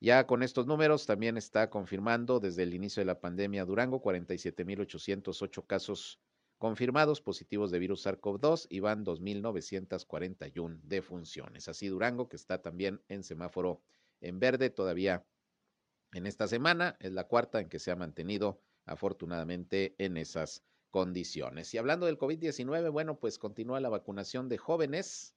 Ya 0.00 0.28
con 0.28 0.44
estos 0.44 0.68
números 0.68 1.06
también 1.06 1.36
está 1.36 1.70
confirmando 1.70 2.38
desde 2.38 2.62
el 2.62 2.72
inicio 2.72 3.00
de 3.00 3.06
la 3.06 3.20
pandemia 3.20 3.64
Durango 3.64 4.00
47.808 4.00 5.66
casos 5.66 6.20
confirmados 6.56 7.20
positivos 7.20 7.72
de 7.72 7.80
virus 7.80 8.06
SARS-CoV-2 8.06 8.68
y 8.70 8.78
van 8.78 9.04
2.941 9.04 10.80
defunciones. 10.82 11.68
Así 11.68 11.88
Durango 11.88 12.28
que 12.28 12.36
está 12.36 12.62
también 12.62 13.00
en 13.08 13.24
semáforo 13.24 13.82
en 14.20 14.38
verde 14.38 14.70
todavía 14.70 15.24
en 16.12 16.26
esta 16.26 16.48
semana. 16.48 16.96
Es 17.00 17.12
la 17.12 17.24
cuarta 17.24 17.60
en 17.60 17.68
que 17.68 17.78
se 17.78 17.90
ha 17.90 17.96
mantenido 17.96 18.60
afortunadamente 18.86 19.94
en 19.98 20.16
esas 20.16 20.64
condiciones. 20.90 21.72
Y 21.74 21.78
hablando 21.78 22.06
del 22.06 22.18
COVID-19, 22.18 22.90
bueno, 22.90 23.18
pues 23.18 23.38
continúa 23.38 23.80
la 23.80 23.90
vacunación 23.90 24.48
de 24.48 24.58
jóvenes 24.58 25.34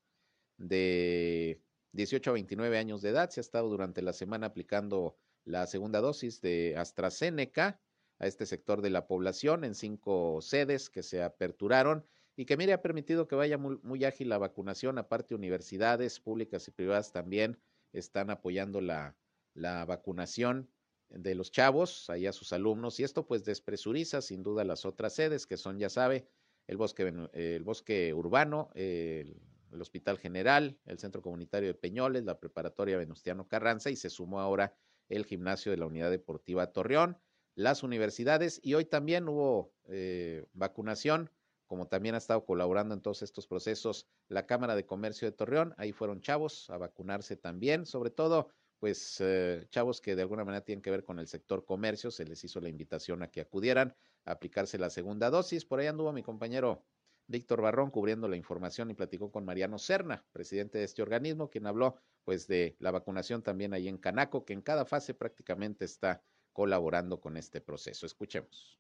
de 0.58 1.62
18 1.92 2.30
a 2.30 2.34
29 2.34 2.78
años 2.78 3.02
de 3.02 3.10
edad. 3.10 3.30
Se 3.30 3.40
ha 3.40 3.42
estado 3.42 3.70
durante 3.70 4.02
la 4.02 4.14
semana 4.14 4.48
aplicando 4.48 5.18
la 5.44 5.68
segunda 5.68 6.00
dosis 6.00 6.42
de 6.42 6.76
AstraZeneca 6.78 7.82
a 8.20 8.28
este 8.28 8.46
sector 8.46 8.82
de 8.82 8.92
la 8.92 9.08
población 9.08 9.64
en 9.64 9.76
cinco 9.76 10.40
sedes 10.42 10.90
que 10.90 11.04
se 11.04 11.24
aperturaron 11.24 12.06
y 12.36 12.46
que 12.46 12.56
mire 12.56 12.74
ha 12.74 12.82
permitido 12.82 13.28
que 13.28 13.36
vaya 13.36 13.58
muy, 13.58 13.80
muy 13.84 14.06
ágil 14.06 14.30
la 14.30 14.38
vacunación. 14.38 14.98
Aparte, 14.98 15.36
universidades 15.36 16.20
públicas 16.20 16.68
y 16.68 16.72
privadas 16.72 17.12
también 17.12 17.60
están 17.92 18.30
apoyando 18.30 18.80
la, 18.80 19.18
la 19.54 19.86
vacunación 19.86 20.70
de 21.10 21.36
los 21.36 21.52
chavos, 21.52 22.10
ahí 22.10 22.26
a 22.26 22.34
sus 22.34 22.54
alumnos, 22.54 23.00
y 23.00 23.04
esto 23.04 23.28
pues 23.28 23.44
despresuriza 23.44 24.22
sin 24.22 24.44
duda 24.44 24.64
las 24.64 24.86
otras 24.86 25.14
sedes 25.14 25.46
que 25.46 25.58
son, 25.58 25.78
ya 25.78 25.90
sabe, 25.90 26.28
el 26.68 26.78
bosque, 26.78 27.14
el 27.34 27.64
bosque 27.64 28.14
urbano, 28.14 28.70
el, 28.76 29.38
Hospital 29.80 30.18
General, 30.18 30.78
el 30.86 31.00
Centro 31.00 31.22
Comunitario 31.22 31.70
de 31.70 31.74
Peñoles, 31.74 32.26
la 32.26 32.40
Preparatoria 32.42 32.98
Venustiano 32.98 33.48
Carranza 33.48 33.90
y 33.90 33.96
se 33.96 34.10
sumó 34.10 34.42
ahora 34.42 34.76
el 35.08 35.26
gimnasio 35.26 35.72
de 35.72 35.78
la 35.78 35.86
Unidad 35.86 36.12
Deportiva 36.12 36.74
Torreón, 36.74 37.18
las 37.56 37.82
universidades 37.82 38.60
y 38.62 38.74
hoy 38.74 38.84
también 38.84 39.30
hubo 39.30 39.74
eh, 39.88 40.46
vacunación, 40.52 41.30
como 41.68 41.88
también 41.88 42.16
ha 42.16 42.18
estado 42.18 42.44
colaborando 42.44 42.94
en 42.94 43.02
todos 43.02 43.22
estos 43.22 43.48
procesos 43.48 44.08
la 44.28 44.46
Cámara 44.46 44.76
de 44.76 44.86
Comercio 44.86 45.26
de 45.26 45.32
Torreón, 45.32 45.74
ahí 45.78 45.94
fueron 45.94 46.20
chavos 46.20 46.70
a 46.70 46.78
vacunarse 46.78 47.38
también, 47.38 47.86
sobre 47.86 48.10
todo 48.10 48.50
pues 48.82 49.22
eh, 49.22 49.68
chavos 49.70 50.02
que 50.02 50.16
de 50.16 50.24
alguna 50.24 50.44
manera 50.44 50.66
tienen 50.66 50.82
que 50.82 50.90
ver 50.90 51.04
con 51.04 51.20
el 51.20 51.28
sector 51.28 51.66
comercio, 51.66 52.10
se 52.10 52.26
les 52.26 52.44
hizo 52.44 52.60
la 52.60 52.68
invitación 52.68 53.22
a 53.22 53.30
que 53.30 53.40
acudieran 53.40 53.96
a 54.26 54.32
aplicarse 54.32 54.80
la 54.80 54.90
segunda 54.90 55.30
dosis. 55.30 55.66
Por 55.66 55.80
ahí 55.80 55.86
anduvo 55.86 56.12
mi 56.12 56.24
compañero 56.24 56.84
Víctor 57.28 57.62
Barrón 57.62 57.92
cubriendo 57.92 58.28
la 58.28 58.38
información 58.38 58.90
y 58.90 58.96
platicó 58.96 59.32
con 59.32 59.46
Mariano 59.46 59.78
Serna, 59.78 60.26
presidente 60.34 60.80
de 60.80 60.86
este 60.86 61.04
organismo, 61.04 61.52
quien 61.52 61.68
habló 61.68 62.00
pues 62.24 62.48
de 62.48 62.76
la 62.80 62.90
vacunación 62.90 63.44
también 63.44 63.76
ahí 63.76 63.88
en 63.88 64.00
Canaco, 64.00 64.46
que 64.46 64.54
en 64.54 64.64
cada 64.64 64.84
fase 64.84 65.14
prácticamente 65.14 65.86
está 65.86 66.24
colaborando 66.52 67.22
con 67.22 67.38
este 67.38 67.62
proceso. 67.62 68.08
Escuchemos. 68.08 68.80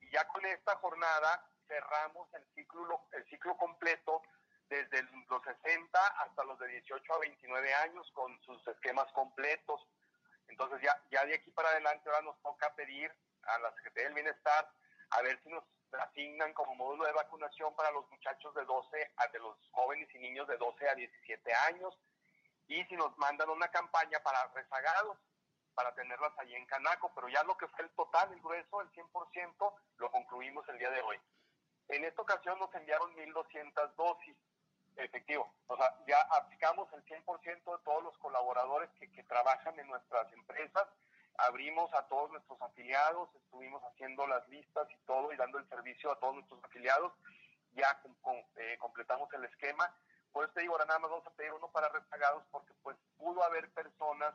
Y 0.00 0.12
ya 0.12 0.28
con 0.28 0.46
esta 0.46 0.76
jornada 0.76 1.44
cerramos 1.66 2.32
el 2.34 2.44
ciclo, 2.54 3.00
el 3.10 3.24
ciclo 3.24 3.56
completo 3.56 4.22
desde 4.68 5.02
los 5.28 5.42
60 5.42 6.06
hasta 6.22 6.44
los 6.44 6.58
de 6.58 6.68
18 6.68 7.14
a 7.14 7.18
29 7.18 7.74
años 7.74 8.10
con 8.12 8.40
sus 8.42 8.66
esquemas 8.68 9.10
completos. 9.12 9.86
Entonces 10.48 10.80
ya, 10.82 11.00
ya 11.10 11.24
de 11.24 11.34
aquí 11.34 11.50
para 11.50 11.70
adelante 11.70 12.08
ahora 12.08 12.22
nos 12.22 12.40
toca 12.42 12.74
pedir 12.74 13.12
a 13.42 13.58
la 13.58 13.72
Secretaría 13.74 14.08
del 14.08 14.14
Bienestar 14.14 14.70
a 15.10 15.22
ver 15.22 15.40
si 15.42 15.48
nos 15.48 15.64
asignan 15.92 16.52
como 16.52 16.74
módulo 16.74 17.04
de 17.06 17.12
vacunación 17.12 17.74
para 17.74 17.90
los 17.92 18.08
muchachos 18.10 18.54
de 18.54 18.64
12 18.64 19.12
a 19.16 19.26
de 19.28 19.38
los 19.38 19.56
jóvenes 19.70 20.08
y 20.14 20.18
niños 20.18 20.46
de 20.48 20.56
12 20.56 20.88
a 20.88 20.94
17 20.94 21.54
años 21.68 21.98
y 22.66 22.84
si 22.84 22.96
nos 22.96 23.16
mandan 23.16 23.48
una 23.48 23.68
campaña 23.68 24.20
para 24.22 24.46
rezagados 24.48 25.16
para 25.74 25.94
tenerlas 25.94 26.32
allí 26.38 26.56
en 26.56 26.66
Canaco, 26.66 27.12
pero 27.14 27.28
ya 27.28 27.40
lo 27.44 27.56
que 27.56 27.68
fue 27.68 27.84
el 27.84 27.90
total, 27.90 28.32
el 28.32 28.40
grueso, 28.40 28.80
el 28.80 28.90
100%, 28.90 29.74
lo 29.98 30.10
concluimos 30.10 30.68
el 30.68 30.78
día 30.78 30.90
de 30.90 31.00
hoy. 31.02 31.16
En 31.86 32.04
esta 32.04 32.20
ocasión 32.20 32.58
nos 32.58 32.74
enviaron 32.74 33.14
1.200 33.14 33.94
dosis 33.94 34.36
efectivo. 35.04 35.52
O 35.66 35.76
sea, 35.76 35.94
ya 36.06 36.20
aplicamos 36.36 36.92
el 36.92 37.04
100% 37.04 37.44
de 37.46 37.84
todos 37.84 38.02
los 38.02 38.16
colaboradores 38.18 38.90
que, 38.98 39.10
que 39.12 39.22
trabajan 39.24 39.78
en 39.78 39.86
nuestras 39.88 40.32
empresas, 40.32 40.86
abrimos 41.38 41.92
a 41.94 42.02
todos 42.08 42.30
nuestros 42.30 42.60
afiliados, 42.60 43.28
estuvimos 43.34 43.82
haciendo 43.84 44.26
las 44.26 44.46
listas 44.48 44.88
y 44.90 44.96
todo 45.06 45.32
y 45.32 45.36
dando 45.36 45.58
el 45.58 45.68
servicio 45.68 46.10
a 46.10 46.18
todos 46.18 46.34
nuestros 46.34 46.62
afiliados, 46.64 47.12
ya 47.72 48.00
eh, 48.56 48.76
completamos 48.78 49.32
el 49.32 49.44
esquema. 49.44 49.92
Por 50.32 50.44
eso 50.44 50.52
te 50.52 50.62
digo, 50.62 50.74
ahora 50.74 50.86
nada 50.86 50.98
más 50.98 51.10
vamos 51.10 51.26
a 51.26 51.30
pedir 51.30 51.52
uno 51.52 51.68
para 51.68 51.88
rezagados 51.88 52.42
porque 52.50 52.74
pues 52.82 52.96
pudo 53.16 53.42
haber 53.44 53.70
personas 53.72 54.34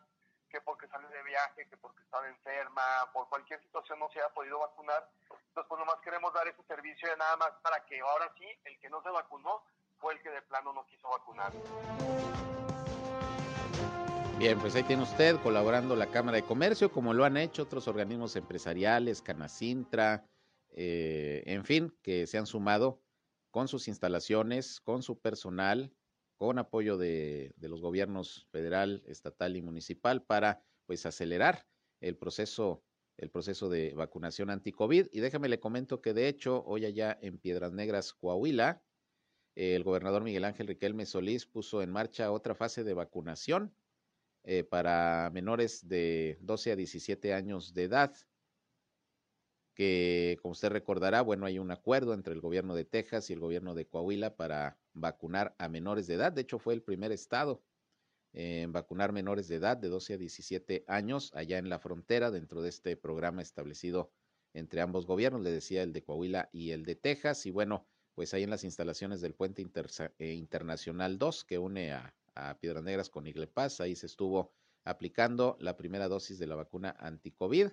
que 0.49 0.61
porque 0.61 0.87
salen 0.87 1.09
de 1.09 1.23
viaje, 1.23 1.67
que 1.67 1.77
porque 1.77 2.03
están 2.03 2.25
enferma, 2.25 2.83
por 3.11 3.27
cualquier 3.27 3.59
situación 3.63 3.99
no 3.99 4.09
se 4.09 4.19
haya 4.19 4.29
podido 4.33 4.59
vacunar. 4.59 5.09
Entonces, 5.47 5.67
pues 5.67 5.79
nomás 5.79 5.99
queremos 6.01 6.31
dar 6.33 6.47
ese 6.47 6.63
servicio 6.63 7.09
de 7.09 7.17
nada 7.17 7.35
más 7.37 7.51
para 7.63 7.83
que 7.85 7.99
ahora 7.99 8.31
sí, 8.37 8.47
el 8.63 8.79
que 8.79 8.89
no 8.89 9.01
se 9.01 9.09
vacunó 9.09 9.63
el 10.11 10.21
que 10.21 10.29
de 10.29 10.41
plano 10.43 10.73
no 10.73 10.85
quiso 10.85 11.09
vacunar. 11.09 11.51
Bien, 14.39 14.59
pues 14.59 14.75
ahí 14.75 14.83
tiene 14.83 15.03
usted 15.03 15.37
colaborando 15.41 15.95
la 15.95 16.07
Cámara 16.07 16.37
de 16.37 16.43
Comercio, 16.43 16.91
como 16.91 17.13
lo 17.13 17.23
han 17.23 17.37
hecho 17.37 17.63
otros 17.63 17.87
organismos 17.87 18.35
empresariales, 18.35 19.21
Canacintra, 19.21 20.25
eh, 20.71 21.43
en 21.45 21.63
fin, 21.63 21.95
que 22.01 22.27
se 22.27 22.37
han 22.37 22.47
sumado 22.47 23.01
con 23.51 23.67
sus 23.67 23.87
instalaciones, 23.87 24.81
con 24.81 25.03
su 25.03 25.19
personal, 25.19 25.93
con 26.35 26.57
apoyo 26.57 26.97
de, 26.97 27.53
los 27.59 27.81
gobiernos 27.81 28.47
federal, 28.51 29.03
estatal 29.05 29.55
y 29.55 29.61
municipal 29.61 30.23
para 30.23 30.61
pues 30.85 31.05
acelerar 31.05 31.65
el 32.01 32.17
proceso 32.17 32.83
el 33.17 33.29
proceso 33.29 33.69
de 33.69 33.93
vacunación 33.93 34.49
anti-COVID. 34.49 35.07
Y 35.11 35.19
déjame 35.19 35.47
le 35.47 35.59
comento 35.59 36.01
que 36.01 36.13
de 36.13 36.27
hecho 36.27 36.63
hoy 36.65 36.85
allá 36.85 37.17
en 37.21 37.37
Piedras 37.37 37.71
Negras, 37.71 38.11
Coahuila, 38.11 38.81
el 39.55 39.83
gobernador 39.83 40.23
Miguel 40.23 40.45
Ángel 40.45 40.67
Riquelme 40.67 41.05
Solís 41.05 41.45
puso 41.45 41.81
en 41.81 41.91
marcha 41.91 42.31
otra 42.31 42.55
fase 42.55 42.83
de 42.83 42.93
vacunación 42.93 43.75
eh, 44.43 44.63
para 44.63 45.29
menores 45.33 45.87
de 45.87 46.37
12 46.41 46.71
a 46.71 46.75
17 46.75 47.33
años 47.33 47.73
de 47.73 47.83
edad 47.83 48.15
que 49.73 50.37
como 50.41 50.51
usted 50.51 50.69
recordará, 50.69 51.21
bueno, 51.21 51.45
hay 51.45 51.59
un 51.59 51.71
acuerdo 51.71 52.13
entre 52.13 52.33
el 52.33 52.41
gobierno 52.41 52.75
de 52.75 52.85
Texas 52.85 53.29
y 53.29 53.33
el 53.33 53.39
gobierno 53.39 53.73
de 53.73 53.87
Coahuila 53.87 54.35
para 54.35 54.77
vacunar 54.93 55.55
a 55.57 55.67
menores 55.67 56.07
de 56.07 56.15
edad. 56.15 56.31
De 56.31 56.41
hecho, 56.41 56.59
fue 56.59 56.73
el 56.73 56.83
primer 56.83 57.11
estado 57.11 57.63
en 58.33 58.71
vacunar 58.71 59.11
menores 59.11 59.47
de 59.47 59.55
edad 59.55 59.77
de 59.77 59.89
12 59.89 60.13
a 60.15 60.17
17 60.17 60.85
años 60.87 61.31
allá 61.35 61.57
en 61.57 61.69
la 61.69 61.79
frontera 61.79 62.31
dentro 62.31 62.61
de 62.61 62.69
este 62.69 62.97
programa 62.97 63.41
establecido 63.41 64.11
entre 64.53 64.81
ambos 64.81 65.07
gobiernos, 65.07 65.41
le 65.41 65.51
decía 65.51 65.81
el 65.81 65.93
de 65.93 66.03
Coahuila 66.03 66.49
y 66.51 66.71
el 66.71 66.85
de 66.85 66.95
Texas. 66.95 67.45
Y 67.47 67.51
bueno, 67.51 67.87
pues 68.15 68.33
ahí 68.33 68.43
en 68.43 68.49
las 68.49 68.63
instalaciones 68.63 69.21
del 69.21 69.33
puente 69.33 69.65
eh, 70.19 70.33
internacional 70.33 71.17
2 71.17 71.43
que 71.45 71.57
une 71.57 71.93
a, 71.93 72.13
a 72.35 72.57
Piedras 72.59 72.83
Negras 72.83 73.09
con 73.09 73.27
Iglepaz, 73.27 73.81
ahí 73.81 73.95
se 73.95 74.05
estuvo 74.05 74.51
aplicando 74.83 75.57
la 75.59 75.77
primera 75.77 76.07
dosis 76.07 76.39
de 76.39 76.47
la 76.47 76.55
vacuna 76.55 76.95
anti-COVID 76.99 77.69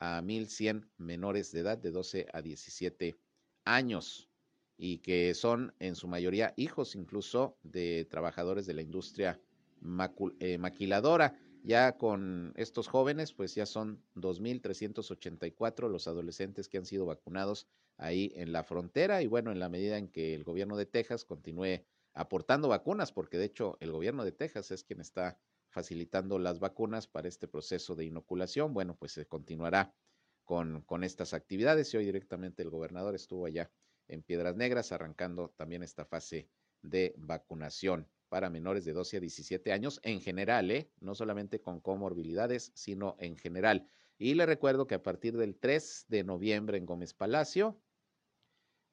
a 0.00 0.22
1.100 0.22 0.88
menores 0.98 1.52
de 1.52 1.60
edad 1.60 1.78
de 1.78 1.90
12 1.90 2.26
a 2.32 2.42
17 2.42 3.18
años 3.64 4.28
y 4.76 4.98
que 4.98 5.34
son 5.34 5.74
en 5.78 5.94
su 5.94 6.08
mayoría 6.08 6.52
hijos 6.56 6.96
incluso 6.96 7.56
de 7.62 8.06
trabajadores 8.10 8.66
de 8.66 8.74
la 8.74 8.82
industria 8.82 9.40
eh, 10.40 10.58
maquiladora. 10.58 11.38
Ya 11.62 11.96
con 11.96 12.52
estos 12.56 12.88
jóvenes, 12.88 13.32
pues 13.32 13.54
ya 13.54 13.64
son 13.64 14.02
2.384 14.16 15.88
los 15.88 16.06
adolescentes 16.06 16.68
que 16.68 16.76
han 16.76 16.84
sido 16.84 17.06
vacunados 17.06 17.66
ahí 17.96 18.32
en 18.36 18.52
la 18.52 18.64
frontera 18.64 19.22
y 19.22 19.26
bueno, 19.26 19.52
en 19.52 19.60
la 19.60 19.68
medida 19.68 19.98
en 19.98 20.08
que 20.08 20.34
el 20.34 20.44
gobierno 20.44 20.76
de 20.76 20.86
Texas 20.86 21.24
continúe 21.24 21.84
aportando 22.12 22.68
vacunas, 22.68 23.12
porque 23.12 23.38
de 23.38 23.44
hecho 23.44 23.76
el 23.80 23.92
gobierno 23.92 24.24
de 24.24 24.32
Texas 24.32 24.70
es 24.70 24.84
quien 24.84 25.00
está 25.00 25.38
facilitando 25.68 26.38
las 26.38 26.60
vacunas 26.60 27.06
para 27.06 27.28
este 27.28 27.48
proceso 27.48 27.96
de 27.96 28.04
inoculación. 28.04 28.72
Bueno, 28.72 28.96
pues 28.96 29.12
se 29.12 29.26
continuará 29.26 29.92
con, 30.44 30.84
estas 31.02 31.34
actividades 31.34 31.92
y 31.92 31.96
hoy 31.96 32.04
directamente 32.04 32.62
el 32.62 32.70
gobernador 32.70 33.14
estuvo 33.14 33.46
allá 33.46 33.70
en 34.06 34.22
Piedras 34.22 34.56
Negras 34.56 34.92
arrancando 34.92 35.52
también 35.56 35.82
esta 35.82 36.04
fase 36.04 36.48
de 36.82 37.14
vacunación 37.16 38.08
para 38.28 38.50
menores 38.50 38.84
de 38.84 38.92
12 38.92 39.16
a 39.16 39.20
17 39.20 39.72
años 39.72 40.00
en 40.02 40.20
general, 40.20 40.70
¿eh? 40.70 40.90
no 41.00 41.14
solamente 41.14 41.60
con 41.60 41.80
comorbilidades, 41.80 42.72
sino 42.74 43.16
en 43.18 43.36
general. 43.36 43.86
Y 44.18 44.34
le 44.34 44.46
recuerdo 44.46 44.86
que 44.86 44.94
a 44.94 45.02
partir 45.02 45.36
del 45.36 45.56
3 45.56 46.06
de 46.08 46.24
noviembre 46.24 46.78
en 46.78 46.86
Gómez 46.86 47.14
Palacio 47.14 47.80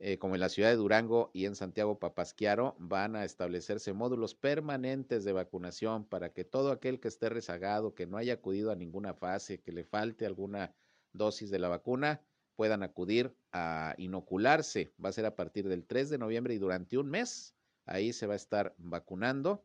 eh, 0.03 0.17
como 0.17 0.33
en 0.33 0.41
la 0.41 0.49
ciudad 0.49 0.69
de 0.69 0.77
Durango 0.77 1.29
y 1.31 1.45
en 1.45 1.55
Santiago 1.55 1.99
Papasquiaro, 1.99 2.75
van 2.79 3.15
a 3.15 3.23
establecerse 3.23 3.93
módulos 3.93 4.33
permanentes 4.33 5.23
de 5.23 5.31
vacunación 5.31 6.05
para 6.05 6.33
que 6.33 6.43
todo 6.43 6.71
aquel 6.71 6.99
que 6.99 7.07
esté 7.07 7.29
rezagado, 7.29 7.93
que 7.93 8.07
no 8.07 8.17
haya 8.17 8.33
acudido 8.33 8.71
a 8.71 8.75
ninguna 8.75 9.13
fase, 9.13 9.61
que 9.61 9.71
le 9.71 9.83
falte 9.83 10.25
alguna 10.25 10.73
dosis 11.13 11.51
de 11.51 11.59
la 11.59 11.67
vacuna, 11.67 12.19
puedan 12.55 12.81
acudir 12.81 13.35
a 13.51 13.93
inocularse. 13.99 14.91
Va 15.03 15.09
a 15.09 15.13
ser 15.13 15.27
a 15.27 15.35
partir 15.35 15.67
del 15.67 15.85
3 15.85 16.09
de 16.09 16.17
noviembre 16.17 16.55
y 16.55 16.57
durante 16.57 16.97
un 16.97 17.07
mes. 17.07 17.53
Ahí 17.85 18.11
se 18.11 18.25
va 18.25 18.33
a 18.33 18.37
estar 18.37 18.73
vacunando 18.79 19.63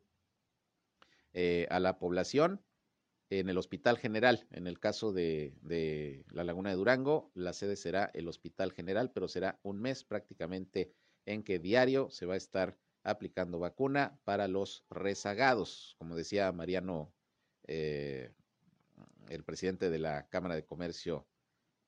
eh, 1.33 1.65
a 1.71 1.79
la 1.79 1.97
población 1.97 2.61
en 3.29 3.49
el 3.49 3.57
Hospital 3.57 3.97
General. 3.97 4.47
En 4.51 4.67
el 4.67 4.79
caso 4.79 5.11
de, 5.11 5.53
la 6.31 6.43
Laguna 6.43 6.69
de 6.69 6.75
Durango, 6.75 7.31
la 7.33 7.53
sede 7.53 7.75
será 7.75 8.09
el 8.13 8.27
Hospital 8.27 8.71
General, 8.71 9.11
pero 9.11 9.27
será 9.27 9.59
un 9.63 9.81
mes 9.81 10.03
prácticamente 10.03 10.93
en 11.25 11.43
que 11.43 11.59
diario 11.59 12.09
se 12.09 12.25
va 12.25 12.35
a 12.35 12.37
estar 12.37 12.77
aplicando 13.03 13.59
vacuna 13.59 14.19
para 14.23 14.47
los 14.47 14.85
rezagados. 14.89 15.95
Como 15.97 16.15
decía 16.15 16.51
Mariano, 16.51 17.13
eh, 17.67 18.31
el 19.29 19.43
presidente 19.43 19.89
de 19.89 19.99
la 19.99 20.27
Cámara 20.29 20.55
de 20.55 20.65
Comercio 20.65 21.27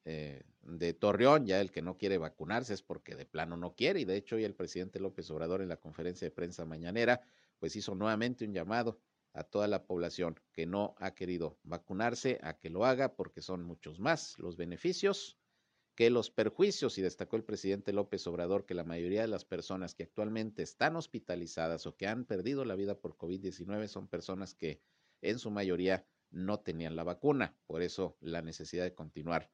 eh, 0.06 0.44
de 0.64 0.94
Torreón, 0.94 1.46
ya 1.46 1.62
el 1.62 1.72
que 1.72 1.82
no 1.82 1.98
quiere 1.98 2.18
vacunarse 2.18 2.74
es 2.74 2.82
porque 2.82 3.16
de 3.16 3.26
plano 3.26 3.58
no 3.58 3.76
quiere, 3.76 4.02
y 4.02 4.06
de 4.06 4.18
hecho 4.18 4.36
hoy 4.36 4.44
el 4.44 4.56
presidente 4.56 5.00
López 5.00 5.30
Obrador 5.32 5.62
en 5.62 5.70
la 5.70 5.78
conferencia 5.78 6.26
de 6.26 6.32
prensa 6.32 6.66
mañanera, 6.66 7.22
pues 7.60 7.76
hizo 7.76 7.96
nuevamente 7.96 8.46
un 8.46 8.54
llamado 8.54 9.00
a 9.34 9.44
toda 9.44 9.68
la 9.68 9.86
población 9.86 10.40
que 10.52 10.66
no 10.66 10.96
ha 10.98 11.16
querido 11.16 11.60
vacunarse 11.64 12.40
a 12.42 12.58
que 12.58 12.70
lo 12.70 12.86
haga 12.86 13.16
porque 13.16 13.42
son 13.42 13.64
muchos 13.64 14.00
más 14.00 14.38
los 14.40 14.58
beneficios 14.58 15.38
que 16.00 16.10
los 16.10 16.32
perjuicios 16.32 16.98
y 16.98 17.02
destacó 17.02 17.36
el 17.36 17.44
presidente 17.44 17.92
López 17.92 18.26
Obrador 18.26 18.66
que 18.66 18.74
la 18.74 18.86
mayoría 18.86 19.20
de 19.20 19.28
las 19.28 19.44
personas 19.44 19.94
que 19.94 20.04
actualmente 20.04 20.64
están 20.64 20.96
hospitalizadas 20.96 21.86
o 21.86 21.98
que 21.98 22.08
han 22.08 22.24
perdido 22.24 22.64
la 22.64 22.76
vida 22.76 22.98
por 22.98 23.18
COVID-19 23.18 23.88
son 23.88 24.08
personas 24.08 24.54
que 24.54 24.82
en 25.22 25.40
su 25.40 25.52
mayoría 25.52 26.08
no 26.32 26.62
tenían 26.62 26.96
la 26.96 27.04
vacuna. 27.04 27.58
Por 27.68 27.82
eso 27.82 28.18
la 28.22 28.42
necesidad 28.42 28.86
de 28.86 28.96
continuar 28.96 29.52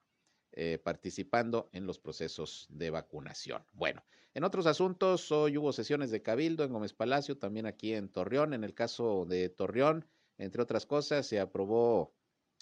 eh, 0.57 0.79
participando 0.81 1.69
en 1.73 1.85
los 1.85 1.99
procesos 1.99 2.65
de 2.69 2.89
vacunación. 2.89 3.65
Bueno, 3.73 4.05
en 4.33 4.45
otros 4.45 4.67
asuntos, 4.67 5.29
hoy 5.33 5.57
hubo 5.57 5.73
sesiones 5.73 6.11
de 6.11 6.21
Cabildo 6.21 6.63
en 6.63 6.71
Gómez 6.71 6.93
Palacio, 6.93 7.37
también 7.37 7.65
aquí 7.65 7.93
en 7.93 8.07
Torreón. 8.07 8.53
En 8.53 8.63
el 8.63 8.73
caso 8.73 9.25
de 9.25 9.49
Torreón, 9.49 10.07
entre 10.37 10.61
otras 10.61 10.85
cosas, 10.85 11.27
se 11.27 11.41
aprobó 11.41 12.15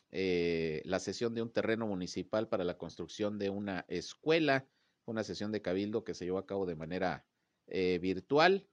eh, 0.09 0.81
la 0.85 0.97
sesión 0.97 1.35
de 1.35 1.43
un 1.43 1.51
terreno 1.51 1.85
municipal 1.85 2.47
para 2.47 2.63
la 2.63 2.79
construcción 2.79 3.37
de 3.37 3.51
una 3.51 3.85
escuela, 3.87 4.67
una 5.05 5.23
sesión 5.23 5.51
de 5.51 5.61
Cabildo 5.61 6.03
que 6.03 6.15
se 6.15 6.25
llevó 6.25 6.39
a 6.39 6.47
cabo 6.47 6.65
de 6.65 6.75
manera 6.75 7.27
eh, 7.67 7.99
virtual. 8.01 8.67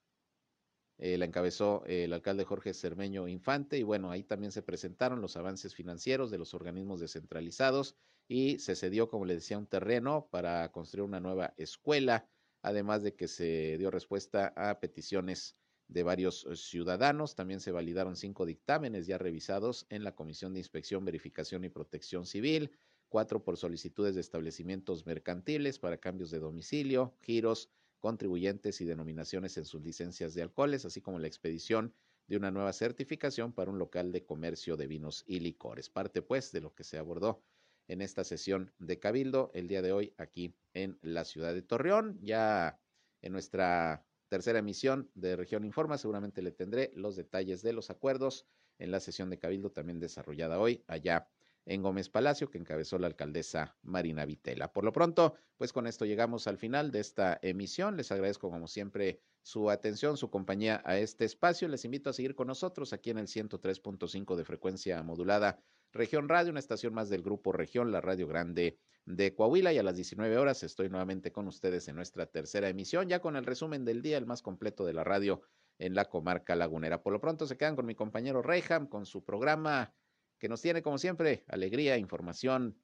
La 0.96 1.26
encabezó 1.26 1.83
el 1.87 2.12
alcalde 2.14 2.44
Jorge 2.44 2.72
Cermeño 2.72 3.28
Infante 3.28 3.76
y 3.76 3.83
bueno, 3.83 4.11
ahí 4.11 4.22
también 4.22 4.52
se 4.52 4.62
presentaron 4.62 5.20
los 5.20 5.37
avances 5.37 5.74
financieros 5.74 6.30
de 6.30 6.38
los 6.38 6.54
organismos 6.54 7.00
descentralizados 7.00 7.96
y 8.31 8.61
se 8.61 8.77
cedió, 8.77 9.09
como 9.09 9.25
le 9.25 9.35
decía, 9.35 9.59
un 9.59 9.66
terreno 9.66 10.29
para 10.31 10.71
construir 10.71 11.03
una 11.03 11.19
nueva 11.19 11.53
escuela, 11.57 12.29
además 12.62 13.03
de 13.03 13.16
que 13.16 13.27
se 13.27 13.77
dio 13.77 13.90
respuesta 13.90 14.53
a 14.55 14.79
peticiones 14.79 15.57
de 15.88 16.05
varios 16.05 16.47
ciudadanos. 16.55 17.35
También 17.35 17.59
se 17.59 17.73
validaron 17.73 18.14
cinco 18.14 18.47
dictámenes 18.47 19.09
ya 19.09 19.19
revisados 19.19 19.85
en 19.90 20.05
la 20.05 20.14
Comisión 20.14 20.53
de 20.53 20.61
Inspección, 20.61 21.05
Verificación 21.05 21.64
y 21.64 21.71
Protección 21.71 22.25
Civil, 22.25 22.71
cuatro 23.09 23.43
por 23.43 23.57
solicitudes 23.57 24.14
de 24.14 24.21
establecimientos 24.21 25.07
mercantiles 25.07 25.81
para 25.81 25.99
cambios 25.99 26.31
de 26.31 26.38
domicilio, 26.38 27.16
giros, 27.23 27.69
contribuyentes 27.99 28.81
y 28.81 28.85
denominaciones 28.85 29.57
en 29.57 29.64
sus 29.64 29.83
licencias 29.83 30.35
de 30.35 30.43
alcoholes, 30.43 30.85
así 30.85 31.01
como 31.01 31.19
la 31.19 31.27
expedición 31.27 31.97
de 32.29 32.37
una 32.37 32.53
nueva 32.53 32.73
certificación 32.73 33.53
para 33.53 33.73
un 33.73 33.81
local 33.81 34.12
de 34.12 34.25
comercio 34.25 34.77
de 34.77 34.87
vinos 34.87 35.25
y 35.27 35.40
licores. 35.40 35.90
Parte 35.90 36.23
pues 36.23 36.53
de 36.53 36.61
lo 36.61 36.73
que 36.77 36.85
se 36.85 36.97
abordó 36.97 37.43
en 37.90 38.03
esta 38.03 38.22
sesión 38.22 38.72
de 38.79 39.00
Cabildo 39.00 39.50
el 39.53 39.66
día 39.66 39.83
de 39.83 39.90
hoy 39.90 40.14
aquí 40.16 40.55
en 40.74 40.98
la 41.03 41.24
ciudad 41.24 41.53
de 41.53 41.62
Torreón. 41.62 42.18
Ya 42.22 42.81
en 43.20 43.33
nuestra 43.33 44.07
tercera 44.29 44.61
emisión 44.61 45.11
de 45.14 45.35
Región 45.35 45.64
Informa 45.64 45.98
seguramente 45.98 46.40
le 46.40 46.53
tendré 46.53 46.92
los 46.94 47.16
detalles 47.16 47.62
de 47.62 47.72
los 47.72 47.90
acuerdos 47.90 48.46
en 48.79 48.92
la 48.92 49.00
sesión 49.00 49.29
de 49.29 49.40
Cabildo 49.40 49.72
también 49.72 49.98
desarrollada 49.98 50.61
hoy 50.61 50.85
allá 50.87 51.29
en 51.66 51.83
Gómez 51.83 52.09
Palacio, 52.09 52.51
que 52.51 52.59
encabezó 52.59 52.99
la 52.99 53.07
alcaldesa 53.07 53.77
Marina 53.83 54.25
Vitela. 54.25 54.73
Por 54.73 54.85
lo 54.85 54.92
pronto, 54.92 55.35
pues 55.57 55.73
con 55.73 55.87
esto 55.87 56.05
llegamos 56.05 56.46
al 56.46 56.59
final 56.59 56.90
de 56.90 57.01
esta 57.01 57.38
emisión. 57.42 57.96
Les 57.96 58.11
agradezco 58.12 58.51
como 58.51 58.66
siempre 58.66 59.20
su 59.42 59.70
atención, 59.70 60.16
su 60.16 60.31
compañía 60.31 60.83
a 60.85 60.99
este 60.99 61.25
espacio. 61.25 61.68
Les 61.68 61.85
invito 61.85 62.11
a 62.11 62.12
seguir 62.12 62.35
con 62.35 62.46
nosotros 62.49 62.92
aquí 62.92 63.11
en 63.11 63.18
el 63.18 63.27
103.5 63.27 64.37
de 64.37 64.44
frecuencia 64.44 65.03
modulada 65.03 65.59
Región 65.92 66.29
Radio, 66.29 66.51
una 66.51 66.61
estación 66.61 66.94
más 66.94 67.09
del 67.09 67.23
grupo 67.23 67.53
Región, 67.53 67.90
la 67.90 68.01
Radio 68.01 68.27
Grande 68.27 68.79
de 69.07 69.35
Coahuila. 69.35 69.73
Y 69.73 69.79
a 69.79 69.83
las 69.83 69.96
19 69.96 70.38
horas 70.38 70.62
estoy 70.62 70.88
nuevamente 70.88 71.33
con 71.33 71.49
ustedes 71.49 71.88
en 71.88 71.96
nuestra 71.96 72.27
tercera 72.27 72.68
emisión, 72.68 73.09
ya 73.09 73.20
con 73.20 73.37
el 73.37 73.44
resumen 73.44 73.85
del 73.85 74.03
día, 74.03 74.18
el 74.18 74.27
más 74.27 74.42
completo 74.42 74.85
de 74.85 74.92
la 74.92 75.05
radio 75.05 75.42
en 75.79 75.94
la 75.94 76.05
comarca 76.05 76.55
lagunera. 76.55 77.03
Por 77.03 77.12
lo 77.12 77.20
pronto 77.20 77.46
se 77.46 77.57
quedan 77.57 77.75
con 77.75 77.87
mi 77.87 77.94
compañero 77.94 78.42
Reyham, 78.42 78.87
con 78.87 79.07
su 79.07 79.25
programa 79.25 79.92
que 80.40 80.48
nos 80.48 80.62
tiene 80.62 80.83
como 80.83 80.98
siempre 80.98 81.44
alegría, 81.46 81.98
información, 81.98 82.76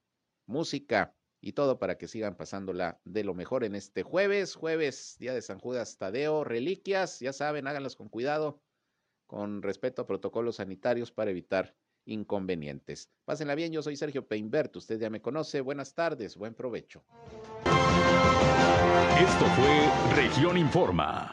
música 0.46 1.16
y 1.40 1.52
todo 1.52 1.78
para 1.78 1.98
que 1.98 2.06
sigan 2.06 2.36
pasándola 2.36 3.00
de 3.04 3.24
lo 3.24 3.34
mejor 3.34 3.64
en 3.64 3.74
este 3.74 4.02
jueves, 4.02 4.54
jueves, 4.54 5.16
día 5.18 5.34
de 5.34 5.42
San 5.42 5.58
Judas 5.58 5.96
Tadeo, 5.98 6.44
reliquias, 6.44 7.18
ya 7.18 7.32
saben, 7.32 7.66
háganlas 7.66 7.96
con 7.96 8.08
cuidado, 8.08 8.60
con 9.26 9.62
respeto 9.62 10.02
a 10.02 10.06
protocolos 10.06 10.56
sanitarios 10.56 11.10
para 11.10 11.30
evitar 11.30 11.74
inconvenientes. 12.04 13.10
Pásenla 13.24 13.54
bien, 13.54 13.72
yo 13.72 13.82
soy 13.82 13.96
Sergio 13.96 14.28
Peinbert, 14.28 14.76
usted 14.76 15.00
ya 15.00 15.10
me 15.10 15.20
conoce, 15.20 15.60
buenas 15.60 15.94
tardes, 15.94 16.36
buen 16.36 16.54
provecho. 16.54 17.04
Esto 19.18 19.46
fue 19.46 20.14
Región 20.14 20.58
Informa. 20.58 21.32